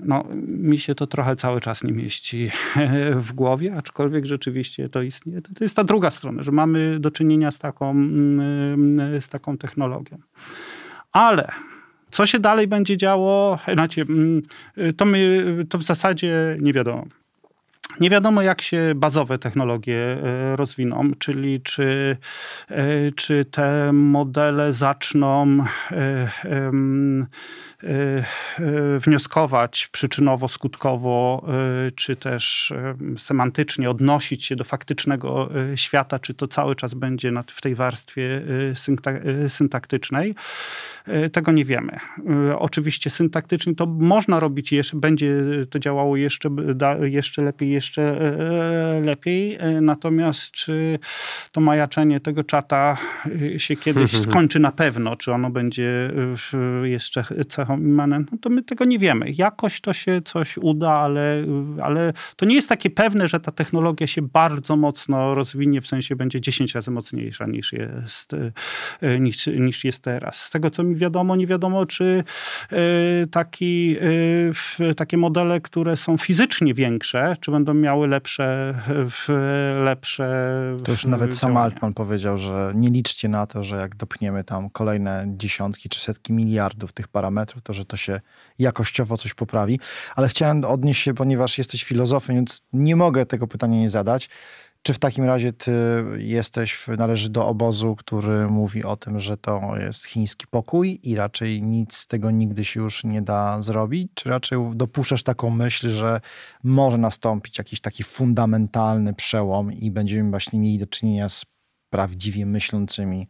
[0.00, 2.50] no, mi się to trochę cały czas nie mieści
[3.26, 5.42] w głowie, aczkolwiek rzeczywiście to istnieje.
[5.42, 10.18] To jest ta druga strona, że mamy do czynienia z taką, mm, z taką technologią.
[11.12, 11.48] Ale
[12.10, 14.42] co się dalej będzie działo, znaczy, mm,
[14.96, 17.06] to, my, to w zasadzie nie wiadomo.
[18.00, 22.16] Nie wiadomo, jak się bazowe technologie e, rozwiną, czyli czy,
[22.68, 25.58] e, czy te modele zaczną
[25.92, 26.28] e,
[28.98, 31.42] wnioskować przyczynowo-skutkowo,
[31.94, 32.72] czy też
[33.16, 38.42] semantycznie odnosić się do faktycznego świata, czy to cały czas będzie w tej warstwie
[39.48, 40.34] syntaktycznej.
[41.32, 41.98] Tego nie wiemy.
[42.58, 45.34] Oczywiście syntaktycznie to można robić, jeszcze, będzie
[45.70, 46.48] to działało jeszcze,
[47.02, 48.34] jeszcze lepiej, jeszcze
[49.02, 49.58] lepiej.
[49.80, 50.98] Natomiast czy
[51.52, 52.96] to majaczenie tego czata
[53.56, 56.12] się kiedyś skończy na pewno, czy ono będzie
[56.82, 57.24] jeszcze
[57.68, 59.32] cechą immanentną, to my tego nie wiemy.
[59.32, 61.44] Jakoś to się coś uda, ale,
[61.82, 66.16] ale to nie jest takie pewne, że ta technologia się bardzo mocno rozwinie, w sensie
[66.16, 68.32] będzie 10 razy mocniejsza niż jest,
[69.20, 70.40] niż, niż jest teraz.
[70.40, 72.24] Z tego, co mi wiadomo, nie wiadomo, czy
[73.30, 73.96] taki,
[74.96, 78.74] takie modele, które są fizycznie większe, czy będą miały lepsze,
[79.84, 80.28] lepsze
[80.84, 84.70] To już nawet sam Altman powiedział, że nie liczcie na to, że jak dopniemy tam
[84.70, 88.20] kolejne dziesiątki czy setki miliardów tych parametrów, to że to się
[88.58, 89.80] jakościowo coś poprawi.
[90.16, 94.28] Ale chciałem odnieść się, ponieważ jesteś filozofem, więc nie mogę tego pytania nie zadać.
[94.82, 95.72] Czy w takim razie ty
[96.18, 101.62] jesteś, należy do obozu, który mówi o tym, że to jest chiński pokój i raczej
[101.62, 104.08] nic z tego nigdy się już nie da zrobić?
[104.14, 106.20] Czy raczej dopuszczasz taką myśl, że
[106.64, 111.44] może nastąpić jakiś taki fundamentalny przełom i będziemy właśnie mieli do czynienia z
[111.90, 113.28] prawdziwie myślącymi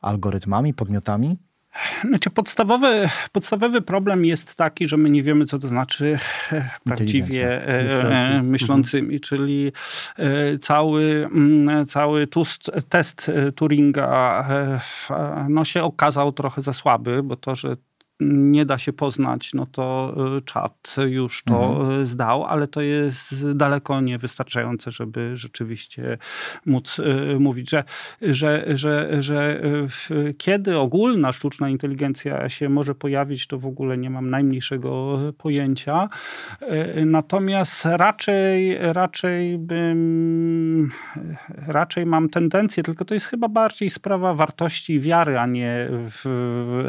[0.00, 1.38] algorytmami, podmiotami?
[2.08, 6.18] Znaczy podstawowy, podstawowy problem jest taki, że my nie wiemy, co to znaczy
[6.52, 9.72] e, prawdziwie e, myślącymi, czyli
[10.16, 14.48] e, cały, mm, cały tust, test Turinga
[15.48, 17.76] no, się okazał trochę za słaby, bo to, że
[18.20, 22.00] nie da się poznać, no to y, czat już to mhm.
[22.00, 26.18] Y, zdał, ale to jest daleko niewystarczające, żeby rzeczywiście
[26.66, 27.84] móc y, mówić, że,
[28.22, 29.60] że, że, że
[30.38, 36.08] kiedy ogólna sztuczna inteligencja się może pojawić, to w ogóle nie mam najmniejszego pojęcia.
[37.06, 40.90] Natomiast raczej, raczej bym,
[41.66, 45.88] raczej mam tendencję, tylko to jest chyba bardziej sprawa wartości i wiary, a nie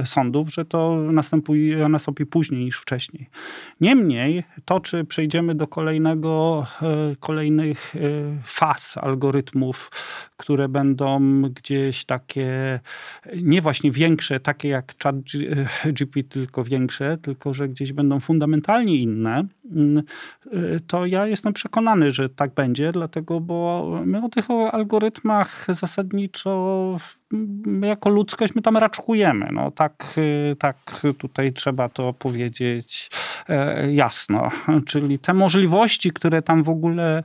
[0.06, 3.28] sądów, że to następuje, nastąpi później niż wcześniej.
[3.82, 8.00] Niemniej to, czy przejdziemy do kolejnego, e, kolejnych e,
[8.44, 9.92] faz algorytmów,
[10.38, 12.80] które będą gdzieś takie,
[13.36, 15.16] nie właśnie większe, takie jak chat
[15.86, 20.04] GPT, tylko większe, tylko że gdzieś będą fundamentalnie inne, mm,
[20.88, 26.98] to ja jestem przekonany, że tak będzie, dlatego, bo my o tych algorytmach zasadniczo
[27.82, 29.50] jako ludzkość my tam raczkujemy.
[29.52, 30.20] No, tak,
[30.60, 33.10] tak tutaj trzeba to powiedzieć
[33.50, 34.50] e, jasno.
[34.88, 37.24] Czyli te możliwości, które tam w ogóle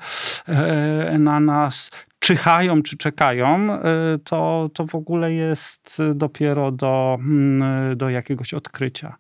[0.49, 1.91] e, na nas
[2.23, 3.81] czyhają czy czekają, y,
[4.19, 9.17] to, to w ogóle jest dopiero do, mm, do jakiegoś odkrycia.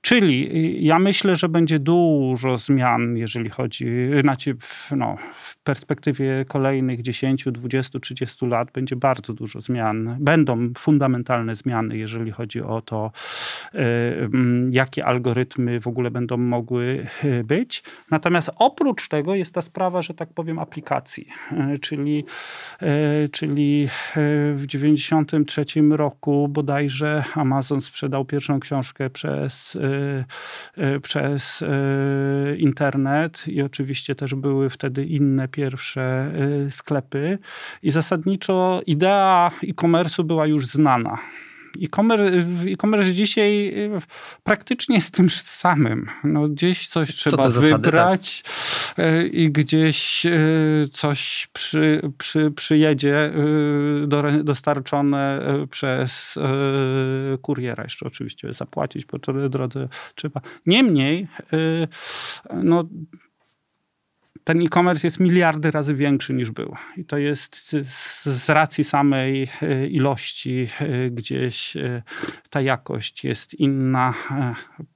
[0.00, 3.86] Czyli y, ja myślę, że będzie dużo zmian, jeżeli chodzi,
[4.20, 4.56] znaczy
[4.90, 10.16] no, w perspektywie kolejnych 10, 20, 30 lat będzie bardzo dużo zmian.
[10.20, 13.12] Będą fundamentalne zmiany, jeżeli chodzi o to,
[13.74, 17.06] y, mm, jakie algorytmy w ogóle będą mogły
[17.44, 17.82] być.
[18.10, 21.28] Natomiast oprócz tego jest ta sprawa, że tak powiem, aplikacji,
[21.80, 22.24] czyli
[23.32, 23.88] czyli e,
[24.54, 29.78] w 1993 roku bodajże Amazon sprzedał pierwszą książkę przez,
[30.76, 31.64] e, przez
[32.58, 36.32] internet i oczywiście też były wtedy inne pierwsze
[36.70, 37.38] sklepy.
[37.82, 41.18] I zasadniczo idea e-commerce'u była już znana
[41.82, 43.90] e-commerce, dzisiaj y,
[44.44, 46.06] praktycznie jest tym samym.
[46.24, 48.42] No, gdzieś coś trzeba wybrać
[48.96, 49.06] tak?
[49.32, 53.32] I gdzieś y, coś przy, przy, przyjedzie
[54.06, 56.38] do, dostarczone przez
[57.42, 57.82] kuriera.
[57.82, 60.40] Jeszcze oczywiście zapłacić po drodze trzeba.
[60.66, 61.28] Niemniej,
[62.54, 62.84] no
[64.46, 66.74] ten e-commerce jest miliardy razy większy niż był.
[66.96, 67.76] I to jest
[68.24, 72.02] z, racji samej e, ilości e, gdzieś e,
[72.50, 74.14] ta jakość jest inna.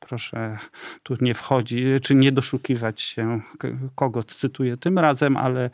[0.01, 0.59] Proszę
[1.03, 3.41] tu nie wchodzi, czy nie doszukiwać się,
[3.95, 5.71] kogo cytuję tym razem, ale,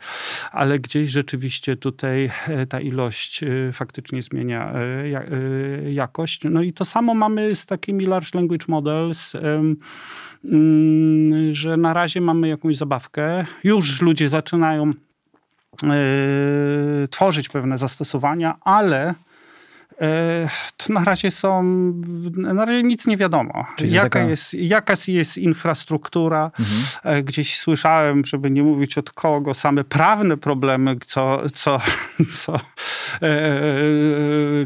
[0.51, 2.31] ale gdzieś rzeczywiście tutaj
[2.69, 3.41] ta ilość
[3.73, 4.73] faktycznie zmienia
[5.89, 6.41] jakość.
[6.43, 9.33] No i to samo mamy z takimi large language models
[10.45, 13.45] Mm, że na razie mamy jakąś zabawkę.
[13.67, 14.93] Już ludzie zaczynają
[15.83, 15.87] e,
[17.07, 19.13] tworzyć pewne zastosowania, ale
[20.77, 21.63] to na razie są,
[22.37, 23.65] na razie nic nie wiadomo.
[23.75, 24.25] Czyli jaka, taka...
[24.25, 26.51] jest, jaka jest infrastruktura.
[26.59, 26.79] Mhm.
[27.03, 31.79] E, gdzieś słyszałem, żeby nie mówić od kogo, same prawne problemy, co, co,
[32.43, 32.59] co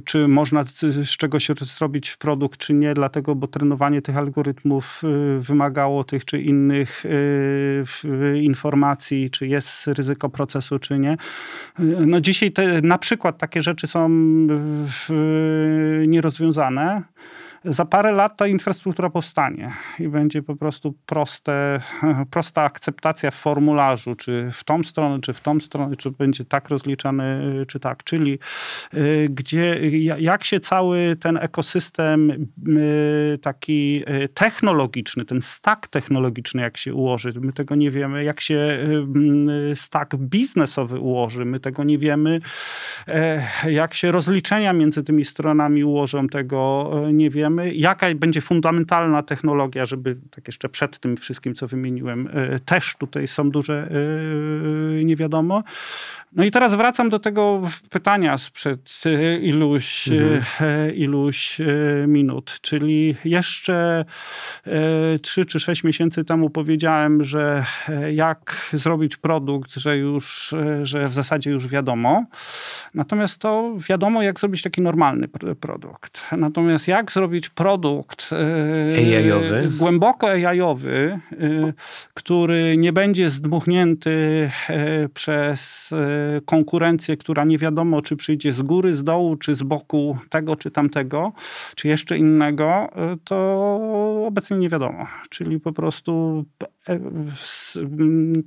[0.05, 5.01] czy można z czegoś zrobić produkt, czy nie, dlatego, bo trenowanie tych algorytmów
[5.39, 7.03] wymagało tych czy innych
[8.41, 11.17] informacji, czy jest ryzyko procesu, czy nie.
[11.79, 14.09] No dzisiaj te, na przykład takie rzeczy są
[16.07, 17.03] nierozwiązane
[17.65, 21.81] za parę lat ta infrastruktura powstanie i będzie po prostu proste,
[22.31, 26.69] prosta akceptacja w formularzu, czy w tą stronę, czy w tą stronę, czy będzie tak
[26.69, 28.03] rozliczany, czy tak.
[28.03, 28.39] Czyli
[28.93, 36.77] y, gdzie, jak się cały ten ekosystem y, taki y, technologiczny, ten stack technologiczny, jak
[36.77, 38.23] się ułoży, my tego nie wiemy.
[38.23, 38.77] Jak się
[39.75, 42.41] stack biznesowy ułoży, my tego nie wiemy.
[43.07, 49.85] E, jak się rozliczenia między tymi stronami ułożą, tego nie wiemy jaka będzie fundamentalna technologia,
[49.85, 53.89] żeby tak jeszcze przed tym wszystkim, co wymieniłem, e, też tutaj są duże
[54.99, 55.63] e, nie wiadomo.
[56.33, 60.95] No i teraz wracam do tego pytania sprzed e, iluś, mhm.
[60.95, 61.57] iluś
[62.07, 64.05] minut, czyli jeszcze
[65.21, 67.65] trzy czy sześć miesięcy temu powiedziałem, że
[68.11, 72.25] jak zrobić produkt, że już, że w zasadzie już wiadomo.
[72.93, 75.27] Natomiast to wiadomo, jak zrobić taki normalny
[75.59, 76.21] produkt.
[76.37, 79.71] Natomiast jak zrobić zrobić produkt e, AI-owy.
[79.77, 81.73] głęboko AI-owy, e,
[82.13, 85.93] który nie będzie zdmuchnięty e, przez
[86.45, 90.71] konkurencję, która nie wiadomo, czy przyjdzie z góry, z dołu, czy z boku tego, czy
[90.71, 91.33] tamtego,
[91.75, 92.89] czy jeszcze innego,
[93.23, 93.35] to
[94.27, 95.07] obecnie nie wiadomo.
[95.29, 96.45] Czyli po prostu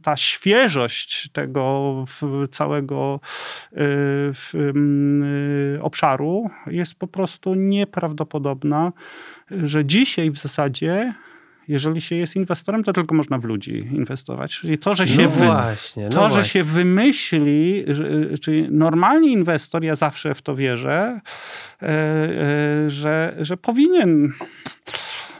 [0.03, 2.05] ta świeżość tego
[2.51, 3.20] całego
[5.81, 8.92] obszaru jest po prostu nieprawdopodobna,
[9.51, 11.14] że dzisiaj w zasadzie
[11.68, 14.55] jeżeli się jest inwestorem, to tylko można w ludzi inwestować.
[14.55, 17.85] Czyli to, że się, no właśnie, no to, że się wymyśli,
[18.40, 21.20] czyli normalnie inwestor, ja zawsze w to wierzę,
[21.83, 24.33] e, e, że, że powinien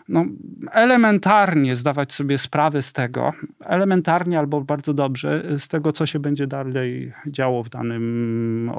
[0.09, 0.25] no,
[0.73, 6.47] elementarnie zdawać sobie sprawę z tego, elementarnie albo bardzo dobrze, z tego, co się będzie
[6.47, 8.73] dalej działo w danym,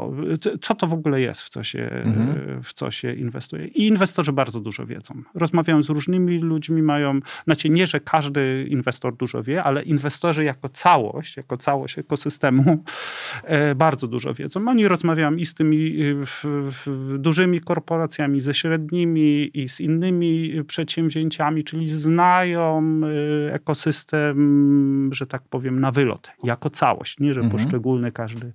[0.62, 2.64] co to w ogóle jest, w co się, mhm.
[2.64, 3.68] w co się inwestuje.
[3.68, 5.22] I inwestorzy bardzo dużo wiedzą.
[5.34, 10.70] Rozmawiają z różnymi ludźmi, mają, znaczy nie, że każdy inwestor dużo wie, ale inwestorzy jako
[10.70, 12.84] całość, jako całość ekosystemu
[13.44, 14.68] e, bardzo dużo wiedzą.
[14.68, 16.46] Oni rozmawiają i z tymi w,
[16.86, 23.02] w, dużymi korporacjami, ze średnimi i z innymi przedsiębiorstwami, przedsięwzięciami, czyli znają
[23.48, 27.62] y, ekosystem, że tak powiem, na wylot, jako całość, nie że mhm.
[27.62, 28.52] poszczególny każdy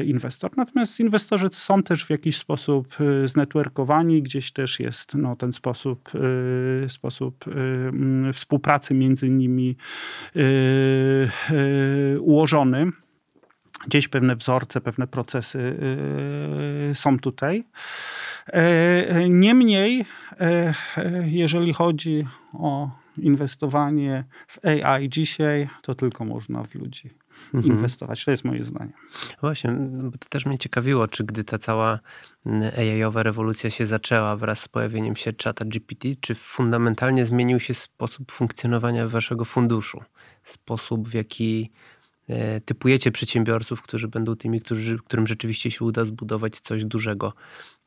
[0.00, 0.50] y, inwestor.
[0.56, 6.10] Natomiast inwestorzy są też w jakiś sposób y, znetworkowani, gdzieś też jest no, ten sposób,
[6.88, 9.76] sposób mm, współpracy między nimi
[12.20, 12.86] ułożony.
[13.86, 15.76] Gdzieś pewne wzorce, pewne procesy
[16.94, 17.64] są tutaj.
[19.28, 20.04] Niemniej
[20.40, 20.74] E,
[21.26, 27.10] jeżeli chodzi o inwestowanie w AI dzisiaj, to tylko można w ludzi
[27.54, 27.74] mhm.
[27.74, 28.24] inwestować.
[28.24, 28.92] To jest moje zdanie.
[29.40, 29.70] Właśnie,
[30.02, 32.00] bo to też mnie ciekawiło, czy gdy ta cała
[32.78, 38.32] AI-owa rewolucja się zaczęła wraz z pojawieniem się czata GPT, czy fundamentalnie zmienił się sposób
[38.32, 40.00] funkcjonowania waszego funduszu?
[40.44, 41.70] Sposób, w jaki
[42.28, 47.32] e, typujecie przedsiębiorców, którzy będą tymi, którzy, którym rzeczywiście się uda zbudować coś dużego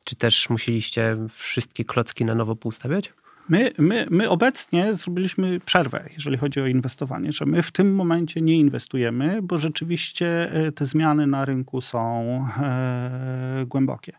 [0.04, 3.12] czy też musieliście wszystkie klocki na nowo poustawiać?
[3.48, 8.40] My, my, my obecnie zrobiliśmy przerwę, jeżeli chodzi o inwestowanie, że my w tym momencie
[8.40, 12.00] nie inwestujemy, bo rzeczywiście e, te zmiany na rynku są
[12.62, 14.12] e, głębokie.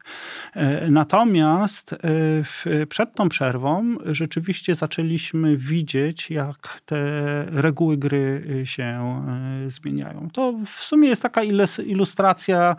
[0.53, 1.97] E, natomiast e,
[2.43, 7.01] w, przed tą przerwą rzeczywiście zaczęliśmy widzieć, jak te
[7.51, 8.83] reguły gry się
[9.63, 10.29] e, zmieniają.
[10.33, 11.41] To w sumie jest taka
[11.85, 12.75] ilustracja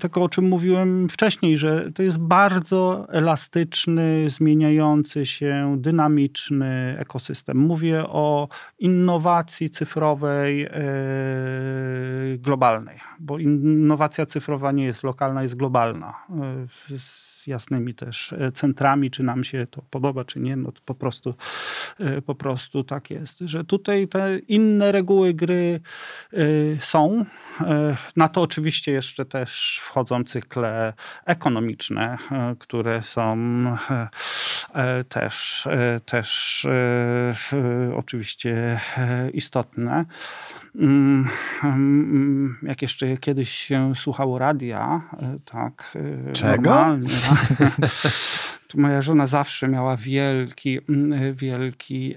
[0.00, 7.56] tego, o czym mówiłem wcześniej, że to jest bardzo elastyczny, zmieniający rozwijający się, dynamiczny ekosystem.
[7.56, 10.70] Mówię o innowacji cyfrowej e,
[12.38, 16.14] globalnej, bo innowacja cyfrowa nie jest lokalna, jest globalna.
[16.30, 16.66] E,
[17.42, 21.34] z jasnymi też centrami, czy nam się to podoba, czy nie, no to po prostu,
[22.26, 25.80] po prostu tak jest, że tutaj te inne reguły gry
[26.80, 27.24] są.
[28.16, 30.92] Na to oczywiście jeszcze też wchodzą cykle
[31.26, 32.18] ekonomiczne,
[32.58, 33.36] które są
[34.74, 37.34] E, też, e, też e,
[37.96, 38.80] oczywiście
[39.32, 40.04] istotne.
[40.74, 41.28] Mm,
[41.64, 45.00] mm, jak jeszcze kiedyś się słuchało radia,
[45.44, 45.98] tak.
[46.32, 46.70] Czego?
[46.70, 47.08] Normalnie,
[48.74, 52.14] moja żona zawsze miała wielki, mm, wielki,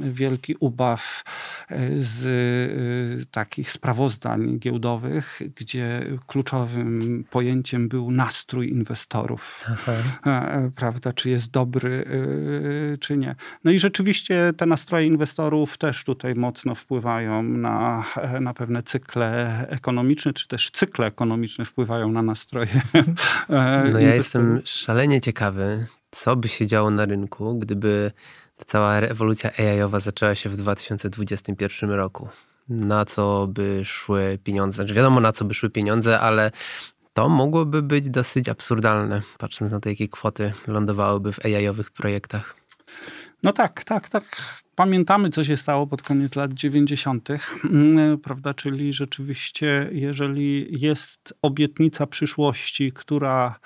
[0.00, 1.24] wielki ubaw
[2.00, 9.64] z takich sprawozdań giełdowych, gdzie kluczowym pojęciem był nastrój inwestorów.
[9.72, 9.92] Aha.
[10.76, 12.04] Prawda, czy jest dobry,
[13.00, 13.34] czy nie.
[13.64, 18.04] No i rzeczywiście te nastroje inwestorów też tutaj mocno wpływają na,
[18.40, 22.82] na pewne cykle ekonomiczne, czy też cykle ekonomiczne wpływają na nastroje.
[23.92, 28.12] No ja jestem szalenie ciekawy, co by się działo na rynku, gdyby
[28.62, 32.28] ta cała rewolucja AI-owa zaczęła się w 2021 roku.
[32.68, 34.76] Na co by szły pieniądze?
[34.76, 36.50] Znaczy wiadomo, na co by szły pieniądze, ale
[37.12, 42.56] to mogłoby być dosyć absurdalne, patrząc na to, jakie kwoty lądowałyby w AI-owych projektach.
[43.42, 44.42] No tak, tak, tak.
[44.74, 47.28] Pamiętamy, co się stało pod koniec lat 90.,
[47.64, 48.54] mm, prawda?
[48.54, 53.58] Czyli rzeczywiście, jeżeli jest obietnica przyszłości, która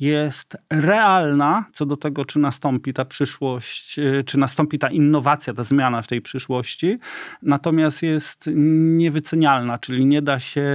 [0.00, 5.64] jest realna co do tego, czy nastąpi ta przyszłość, e, czy nastąpi ta innowacja, ta
[5.64, 6.98] zmiana w tej przyszłości,
[7.42, 8.50] natomiast jest
[8.96, 10.68] niewycenialna, czyli nie da się,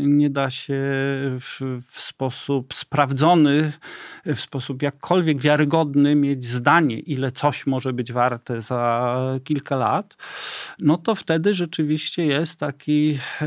[0.00, 0.74] nie da się
[1.40, 3.72] w, w sposób sprawdzony,
[4.26, 10.16] w sposób jakkolwiek wiarygodny mieć zdanie, ile coś może być warte za kilka lat,
[10.78, 13.46] no to wtedy rzeczywiście jest taki, e,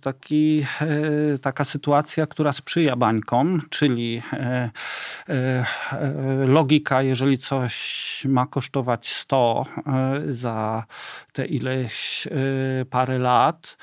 [0.00, 4.22] taki, e, taka sytuacja, która sprzyja bańkom, czyli
[5.28, 5.66] E, e,
[6.46, 10.84] logika, jeżeli coś ma kosztować 100 e, za
[11.32, 12.28] te ileś
[12.90, 13.76] parę lat,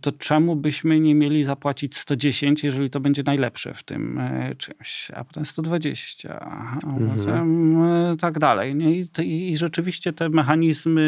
[0.00, 4.20] to czemu byśmy nie mieli zapłacić 110, jeżeli to będzie najlepsze w tym
[4.58, 7.18] czymś, a potem 120, a mhm.
[7.18, 7.76] potem
[8.20, 8.76] tak dalej.
[9.20, 11.02] I, I, rzeczywiście te mechanizmy,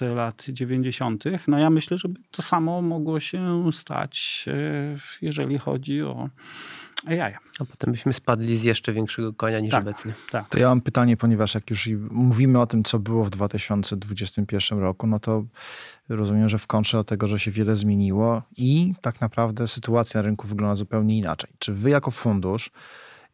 [0.00, 1.24] w lat 90.
[1.48, 6.28] No ja myślę, że to samo mogło się stać, e, jeżeli chodzi o
[7.06, 7.34] AI.
[7.60, 10.14] A potem byśmy spadli z jeszcze większego konia niż tak, obecnie.
[10.30, 10.48] Tak.
[10.48, 15.06] To ja mam pytanie, ponieważ jak już mówimy o tym, co było w 2021 roku,
[15.06, 15.44] no to
[16.08, 20.26] rozumiem, że w kontrze do tego, że się wiele zmieniło i tak naprawdę sytuacja na
[20.26, 21.50] rynku wygląda zupełnie inaczej.
[21.58, 22.70] Czy wy jako fundusz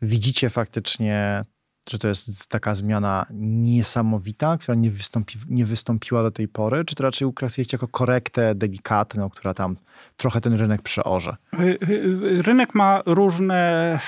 [0.03, 1.45] widzicie faktycznie
[1.91, 6.95] że to jest taka zmiana niesamowita, która nie, wystąpi, nie wystąpiła do tej pory, czy
[6.95, 9.77] to raczej ukrasujecie jako korektę delikatną, która tam
[10.17, 11.37] trochę ten rynek przeorze?
[11.55, 13.99] Y, y, rynek ma różne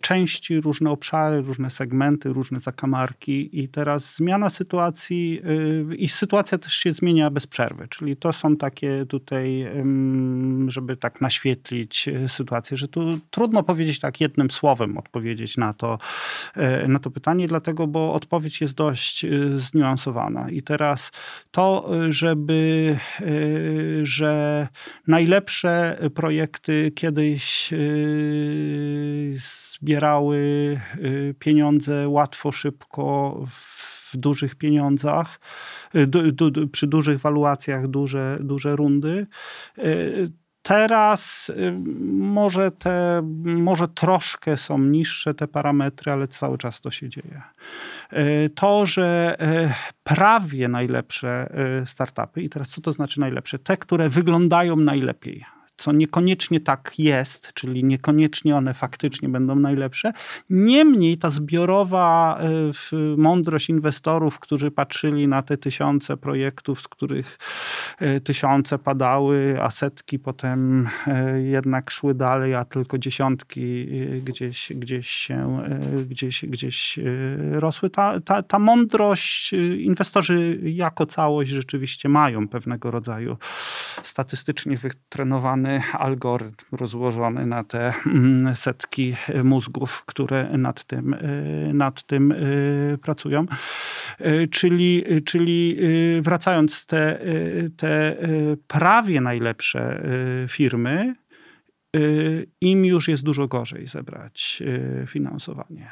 [0.00, 5.40] części, różne obszary, różne segmenty, różne zakamarki i teraz zmiana sytuacji
[5.90, 9.66] y, i sytuacja też się zmienia bez przerwy, czyli to są takie tutaj,
[10.66, 15.98] żeby tak naświetlić sytuację, że tu trudno powiedzieć tak jednym słowem odpowiedzieć na to,
[16.88, 21.12] na to pytanie, dlatego, bo odpowiedź jest dość zniuansowana i teraz
[21.50, 22.96] to, żeby,
[24.02, 24.68] że
[25.06, 30.36] Najlepsze projekty kiedyś y, zbierały
[30.96, 33.44] y, pieniądze łatwo, szybko,
[34.12, 35.40] w dużych pieniądzach,
[35.94, 36.08] y,
[36.72, 39.26] przy dużych waluacjach, duże, duże rundy.
[40.62, 41.52] Teraz
[42.10, 47.42] może, te, może troszkę są niższe te parametry, ale cały czas to się dzieje.
[48.54, 49.36] To, że
[50.04, 51.52] prawie najlepsze
[51.86, 53.58] startupy, i teraz co to znaczy najlepsze?
[53.58, 55.44] Te, które wyglądają najlepiej
[55.82, 60.12] co niekoniecznie tak jest, czyli niekoniecznie one faktycznie będą najlepsze.
[60.50, 62.38] Niemniej ta zbiorowa
[62.92, 67.38] e, mądrość inwestorów, którzy patrzyli na te tysiące projektów, z których
[67.98, 73.86] e, tysiące padały, a setki potem e, jednak szły dalej, a tylko dziesiątki
[74.24, 75.62] gdzieś, gdzieś się,
[76.08, 76.98] gdzieś, gdzieś
[77.52, 77.90] rosły.
[77.90, 83.36] Ta, ta, ta mądrość inwestorzy jako całość rzeczywiście mają pewnego rodzaju
[84.02, 92.32] statystycznie wytrenowany algorytm rozłożony na te mm, setki mózgów, które nad tym, y, nad tym
[92.32, 93.46] y, pracują.
[94.20, 95.76] Y, czyli, czyli
[96.20, 97.18] wracając, te,
[97.76, 98.16] te
[98.68, 100.02] prawie najlepsze
[100.48, 101.14] firmy
[102.60, 104.62] im już jest dużo gorzej zebrać
[105.02, 105.90] y, finansowanie.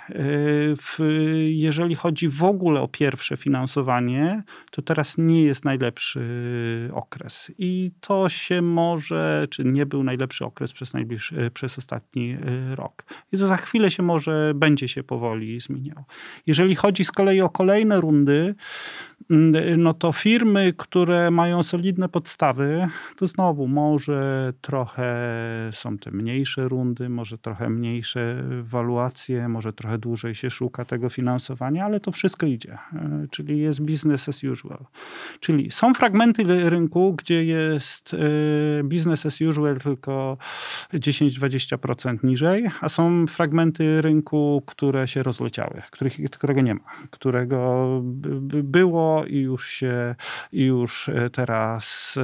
[1.48, 6.20] Jeżeli chodzi w ogóle o pierwsze finansowanie, to teraz nie jest najlepszy
[6.92, 7.50] okres.
[7.58, 12.36] I to się może, czy nie był najlepszy okres przez, najbliższy, przez ostatni
[12.74, 13.04] rok.
[13.32, 16.04] I to za chwilę się może, będzie się powoli zmieniał.
[16.46, 18.54] Jeżeli chodzi z kolei o kolejne rundy,
[19.30, 25.10] mm, no to firmy, które mają solidne podstawy, to znowu może trochę
[25.72, 31.84] są te mniejsze rundy, może trochę mniejsze waluacje, może trochę dłużej się szuka tego finansowania,
[31.84, 32.78] ale to wszystko idzie.
[32.94, 34.84] E, czyli jest business as usual.
[35.40, 40.38] Czyli są fragmenty rynku, gdzie jest e, business as usual tylko
[40.94, 47.88] 10-20% niżej, a są fragmenty rynku, które się rozleciały, których, którego nie ma, którego
[48.62, 50.14] było i już się
[50.52, 52.14] już e, teraz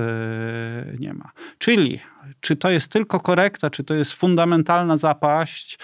[0.98, 1.30] nie ma.
[1.58, 2.00] Czyli
[2.40, 5.78] czy to jest tylko korekta, czy to jest fundamentalna zapaść,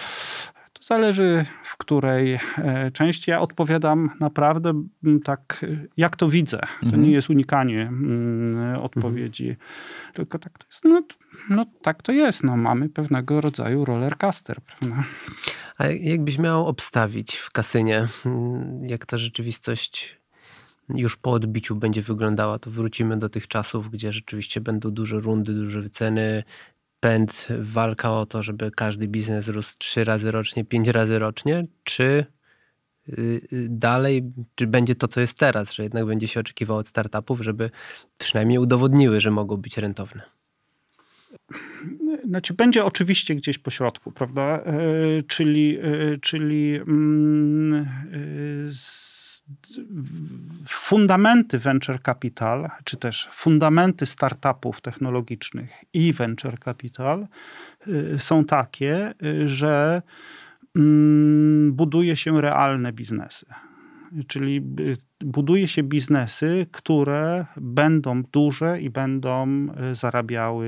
[0.73, 3.31] to zależy w której e, części.
[3.31, 4.85] Ja odpowiadam naprawdę
[5.25, 5.67] tak,
[5.97, 6.59] jak to widzę.
[6.59, 7.03] To mhm.
[7.03, 7.93] nie jest unikanie
[8.81, 9.69] odpowiedzi, mhm.
[10.15, 10.85] tylko tak to jest.
[10.85, 11.03] No,
[11.51, 12.45] no tak to jest.
[12.45, 15.05] No, mamy pewnego rodzaju rollercaster, prawda?
[15.79, 18.09] A jakbyś miał obstawić w kasynie,
[18.83, 20.22] jak ta rzeczywistość
[20.95, 25.55] już po odbiciu będzie wyglądała, to wrócimy do tych czasów, gdzie rzeczywiście będą duże rundy,
[25.55, 26.43] duże wyceny,
[27.01, 32.27] pęd, walka o to, żeby każdy biznes rósł trzy razy rocznie, pięć razy rocznie, czy
[33.09, 36.89] y, y, dalej, czy będzie to, co jest teraz, że jednak będzie się oczekiwało od
[36.89, 37.71] startupów, żeby
[38.19, 40.23] przynajmniej udowodniły, że mogą być rentowne?
[42.25, 44.43] Znaczy, będzie oczywiście gdzieś po środku, prawda?
[44.43, 44.83] E,
[45.27, 45.79] czyli,
[46.21, 47.87] czyli mm,
[48.71, 49.22] z
[50.67, 57.27] fundamenty venture capital, czy też fundamenty startupów technologicznych i venture capital
[57.89, 60.03] y, są takie, y, że
[60.77, 63.47] mm, buduje się realne biznesy.
[64.27, 70.67] Czyli y, buduje się biznesy, które będą duże i będą e, zarabiały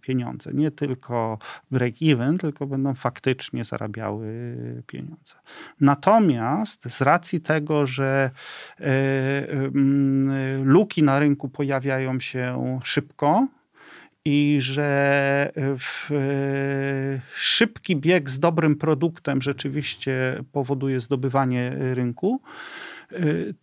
[0.00, 0.50] pieniądze.
[0.54, 1.38] Nie tylko
[1.72, 5.34] break-even, tylko będą faktycznie zarabiały pieniądze.
[5.80, 8.30] Natomiast z racji tego, że
[8.80, 8.86] e,
[10.62, 13.46] luki na rynku pojawiają się szybko,
[14.24, 16.10] i że w,
[17.34, 22.40] szybki bieg z dobrym produktem rzeczywiście powoduje zdobywanie rynku,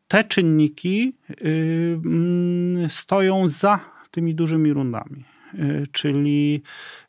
[0.07, 3.79] te czynniki y, mm, stoją za
[4.11, 5.23] tymi dużymi rundami.
[5.53, 7.00] Y, czyli y,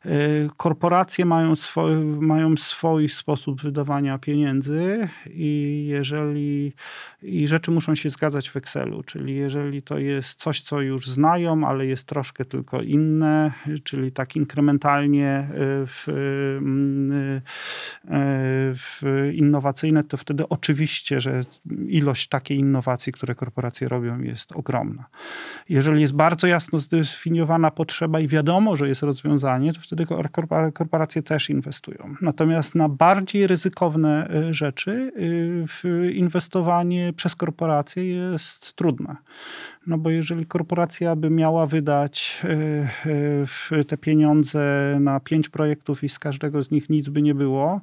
[0.57, 6.73] korporacje mają swój, mają swój sposób wydawania pieniędzy i jeżeli
[7.23, 11.67] i rzeczy muszą się zgadzać w Excelu, czyli jeżeli to jest coś, co już znają,
[11.67, 13.51] ale jest troszkę tylko inne,
[13.83, 15.47] czyli tak inkrementalnie
[15.87, 16.03] w,
[18.75, 21.41] w innowacyjne, to wtedy oczywiście, że
[21.87, 25.05] ilość takiej innowacji, które korporacje robią jest ogromna.
[25.69, 29.92] Jeżeli jest bardzo jasno zdefiniowana potrzeba i wiadomo, że jest rozwiązanie, to wtedy
[30.73, 32.15] korporacje też inwestują.
[32.21, 35.11] Natomiast na bardziej ryzykowne y, rzeczy
[35.85, 39.15] y, inwestowanie przez korporacje jest trudne.
[39.87, 42.41] No bo jeżeli korporacja by miała wydać
[43.71, 47.81] y, te pieniądze na pięć projektów i z każdego z nich nic by nie było,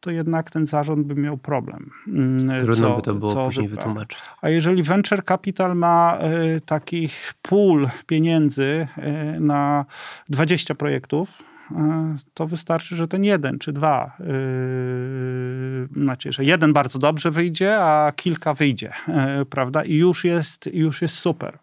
[0.00, 1.90] to jednak ten zarząd by miał problem.
[2.08, 4.18] Mm, Trudno co, by to było później wytłumaczyć.
[4.42, 6.18] A jeżeli venture capital ma
[6.66, 8.86] takich pól pieniędzy
[9.40, 9.84] na
[10.28, 11.51] 20 projektów,
[12.34, 18.12] to wystarczy, że ten jeden czy dwa, yy, znaczy, że jeden bardzo dobrze wyjdzie, a
[18.16, 19.84] kilka wyjdzie, yy, prawda?
[19.84, 21.58] I już jest, już jest super.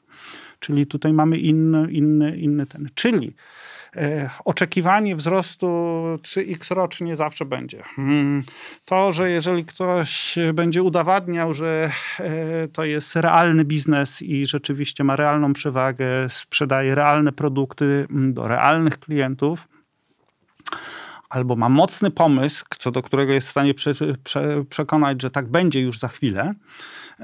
[0.60, 2.90] Czyli tutaj mamy inny, inny, inny ten.
[2.94, 3.34] Czyli
[3.96, 5.68] E, oczekiwanie wzrostu
[6.22, 7.84] 3x rocznie zawsze będzie.
[7.98, 8.44] Mm,
[8.86, 11.90] to, że jeżeli ktoś będzie udowadniał, że
[12.20, 18.48] e, to jest realny biznes i rzeczywiście ma realną przewagę, sprzedaje realne produkty mm, do
[18.48, 19.68] realnych klientów,
[21.30, 25.48] albo ma mocny pomysł, co do którego jest w stanie prze, prze, przekonać, że tak
[25.52, 26.54] będzie już za chwilę,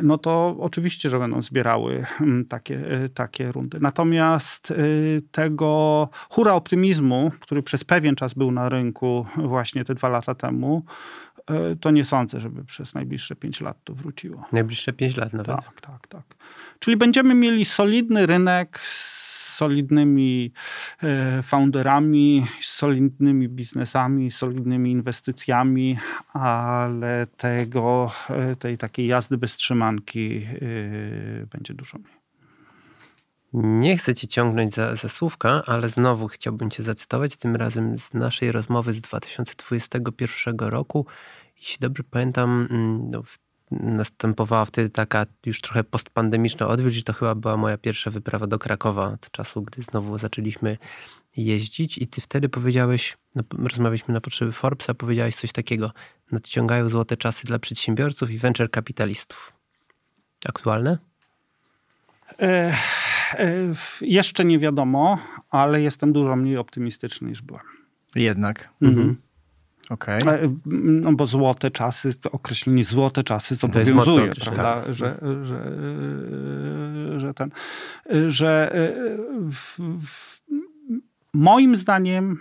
[0.02, 3.80] no to oczywiście, że będą zbierały mm, takie, e, takie rundy.
[3.82, 4.76] Natomiast e,
[5.32, 10.84] tego hura optymizmu, który przez pewien czas był na rynku właśnie te dwa lata temu,
[11.48, 14.46] e, to nie sądzę, żeby przez najbliższe pięć lat to wróciło.
[14.52, 15.48] Najbliższe pięć lat nawet?
[15.48, 16.36] Tak, tak, tak.
[16.80, 19.25] Czyli będziemy mieli solidny rynek z
[19.56, 20.52] solidnymi
[21.04, 25.98] e, founderami, solidnymi biznesami, solidnymi inwestycjami,
[26.34, 32.26] ale tego, e, tej takiej jazdy bez trzymanki e, będzie dużo mniej.
[33.54, 38.14] Nie chcę cię ciągnąć za, za słówka, ale znowu chciałbym cię zacytować, tym razem z
[38.14, 41.06] naszej rozmowy z 2021 roku.
[41.58, 43.24] Jeśli dobrze pamiętam, mm, no,
[43.72, 48.60] następowała wtedy taka już trochę postpandemiczna odwilż i to chyba była moja pierwsza wyprawa do
[48.60, 50.78] Krakowa od czasu, gdy znowu zaczęliśmy
[51.38, 55.92] jeździć i ty wtedy powiedziałeś, no, rozmawialiśmy na potrzeby Forbesa, powiedziałeś coś takiego,
[56.32, 59.54] nadciągają złote czasy dla przedsiębiorców i venture kapitalistów.
[60.46, 60.98] Aktualne?
[62.42, 62.74] E,
[63.34, 65.18] e, jeszcze nie wiadomo,
[65.50, 67.64] ale jestem dużo mniej optymistyczny niż byłem.
[68.16, 68.70] Jednak.
[68.82, 69.25] Mhm.
[69.90, 70.20] Okay.
[70.66, 74.94] No bo złote czasy, to określenie złote czasy zobowiązuje, prawda, tak.
[74.94, 75.72] że, że,
[77.20, 77.52] że ten,
[78.28, 78.94] że e,
[79.52, 80.42] w, w,
[81.34, 82.40] moim zdaniem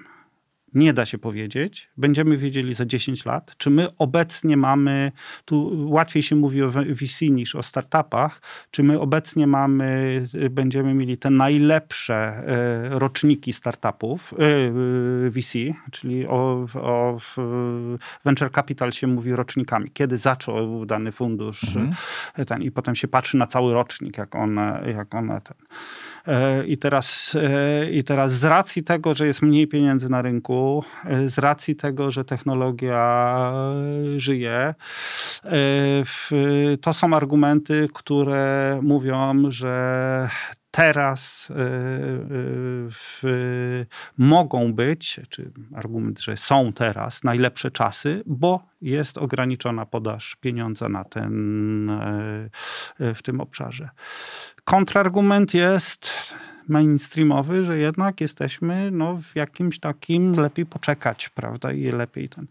[0.74, 1.90] nie da się powiedzieć.
[1.96, 5.12] Będziemy wiedzieli za 10 lat, czy my obecnie mamy,
[5.44, 11.18] tu łatwiej się mówi o VC niż o startupach, czy my obecnie mamy, będziemy mieli
[11.18, 15.58] te najlepsze e, roczniki startupów e, VC,
[15.90, 17.18] czyli o, o
[18.24, 19.90] venture capital się mówi rocznikami.
[19.90, 21.94] Kiedy zaczął dany fundusz mhm.
[22.46, 25.56] ten i potem się patrzy na cały rocznik, jak one, jak one ten.
[26.26, 30.84] E, I teraz, e, I teraz z racji tego, że jest mniej pieniędzy na rynku,
[31.04, 33.52] e, z racji tego, że technologia
[34.16, 34.74] żyje,
[36.80, 40.28] to są argumenty, które mówią, że
[40.74, 43.86] teraz y, y,
[44.18, 51.04] mogą być, czy argument, że są teraz najlepsze czasy, bo jest ograniczona podaż pieniądza na
[51.04, 51.90] ten,
[52.98, 53.88] w tym obszarze.
[54.64, 56.10] Kontrargument jest
[56.68, 62.46] mainstreamowy, że jednak jesteśmy no, w jakimś takim lepiej poczekać, prawda, i lepiej ten.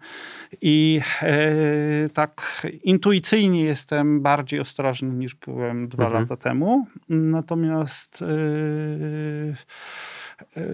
[0.62, 6.22] I e, tak intuicyjnie jestem bardziej ostrożny niż byłem dwa mhm.
[6.22, 6.88] lata temu.
[7.10, 8.26] Natomiast e,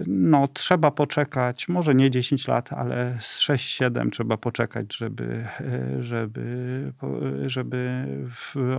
[0.06, 5.46] no, trzeba poczekać, może nie 10 lat, ale z 6-7 trzeba poczekać, żeby,
[6.00, 6.92] żeby,
[7.46, 8.06] żeby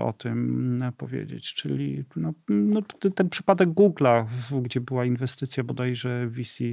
[0.01, 1.53] o tym powiedzieć.
[1.53, 2.81] Czyli no, no,
[3.15, 4.25] ten przypadek Google'a,
[4.61, 6.63] gdzie była inwestycja bodajże VC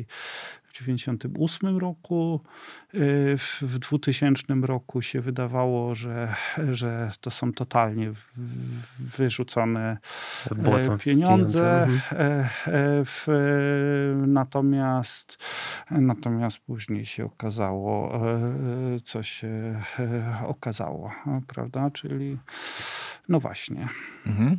[0.79, 2.41] 1998 roku.
[2.95, 6.35] Y, w 2000 roku się wydawało, że,
[6.73, 8.13] że to są totalnie
[8.99, 9.99] wyrzucone
[10.49, 10.99] pieniądze.
[10.99, 11.83] pieniądze.
[11.83, 12.49] Mhm.
[12.67, 15.39] E, e, natomiast,
[15.91, 19.83] natomiast później się okazało, e, co się
[20.47, 21.13] okazało,
[21.47, 21.91] prawda?
[21.91, 22.39] Czyli
[23.29, 23.89] no właśnie.
[24.27, 24.59] Mhm.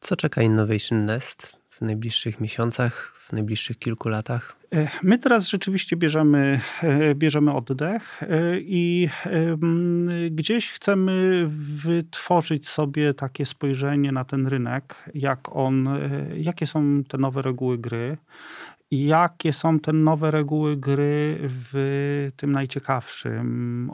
[0.00, 4.56] Co czeka Innovation Nest w najbliższych miesiącach, w najbliższych kilku latach?
[4.74, 8.26] E, my teraz rzeczywiście bierzemy, e, bierzemy oddech e,
[8.60, 9.08] i
[10.30, 11.44] gdzieś chcemy
[11.84, 15.88] wytworzyć sobie takie spojrzenie na ten rynek, jak on,
[16.36, 18.16] jakie są te nowe reguły gry,
[18.90, 23.90] jakie są te nowe reguły gry w tym najciekawszym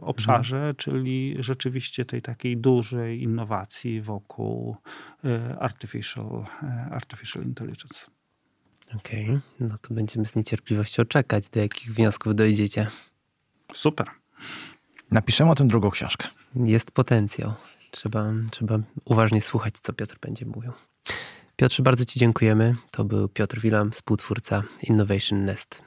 [0.00, 0.76] obszarze, mhm.
[0.76, 4.76] czyli rzeczywiście tej takiej dużej innowacji wokół
[5.60, 6.46] artificial,
[6.90, 7.94] artificial intelligence.
[8.94, 9.40] Okej, okay.
[9.60, 12.86] no to będziemy z niecierpliwością czekać, do jakich wniosków dojdziecie.
[13.74, 14.06] Super.
[15.10, 16.28] Napiszemy o tym drugą książkę.
[16.54, 17.54] Jest potencjał.
[17.90, 20.72] Trzeba, trzeba uważnie słuchać, co Piotr będzie mówił.
[21.56, 22.76] Piotrze, bardzo Ci dziękujemy.
[22.90, 25.82] To był Piotr Wilam, współtwórca Innovation Nest.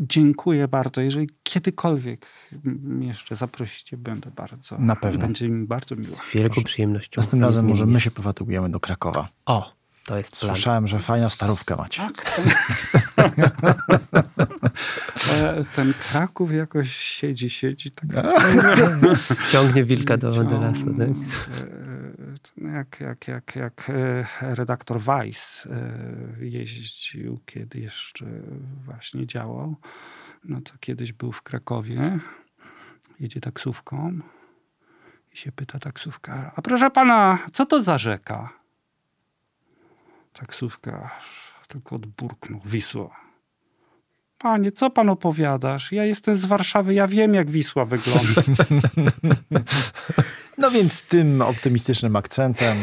[0.00, 1.00] Dziękuję bardzo.
[1.00, 2.26] Jeżeli kiedykolwiek
[3.00, 4.78] jeszcze zaprosicie, będę bardzo.
[4.78, 5.20] Na pewno.
[5.20, 6.16] Będzie mi bardzo miło.
[6.16, 6.66] Z wielką Proszę.
[6.66, 7.20] przyjemnością.
[7.20, 9.28] Następnym razem może my się powatujemy do Krakowa.
[9.46, 9.72] O,
[10.04, 10.54] to jest plan.
[10.54, 12.02] Słyszałem, że fajną starówkę macie.
[12.02, 12.40] Tak.
[15.42, 17.90] E, ten Kraków jakoś siedzi, siedzi.
[17.90, 18.26] Tak.
[19.52, 20.94] Ciągnie wilka do, do lasu.
[20.98, 21.08] Tak?
[22.64, 25.68] E, jak, jak, jak, jak e, redaktor Weiss
[26.40, 28.26] jeździł, kiedy jeszcze
[28.84, 29.76] właśnie działał,
[30.44, 32.18] no to kiedyś był w Krakowie,
[33.20, 34.20] jedzie taksówką
[35.32, 38.52] i się pyta taksówka, a proszę pana, co to za rzeka?
[40.32, 42.60] Taksówkarz tylko odburknął.
[42.64, 43.20] Wisła.
[44.38, 45.92] Panie, co pan opowiadasz?
[45.92, 48.42] Ja jestem z Warszawy, ja wiem, jak Wisła wygląda.
[50.58, 52.82] No więc tym optymistycznym akcentem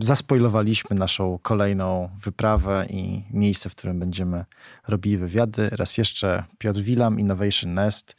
[0.00, 4.44] zaspoilowaliśmy naszą kolejną wyprawę i miejsce, w którym będziemy
[4.88, 5.68] robili wywiady.
[5.72, 8.16] Raz jeszcze Piotr Wilam, Innovation Nest,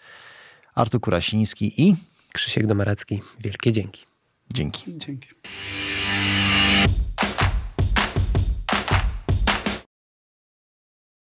[0.76, 1.96] Artur Kurasiński i
[2.34, 3.22] Krzysiek Domarecki.
[3.40, 4.06] Wielkie dzięki.
[4.54, 4.98] Dzięki.
[4.98, 5.30] Dzięki.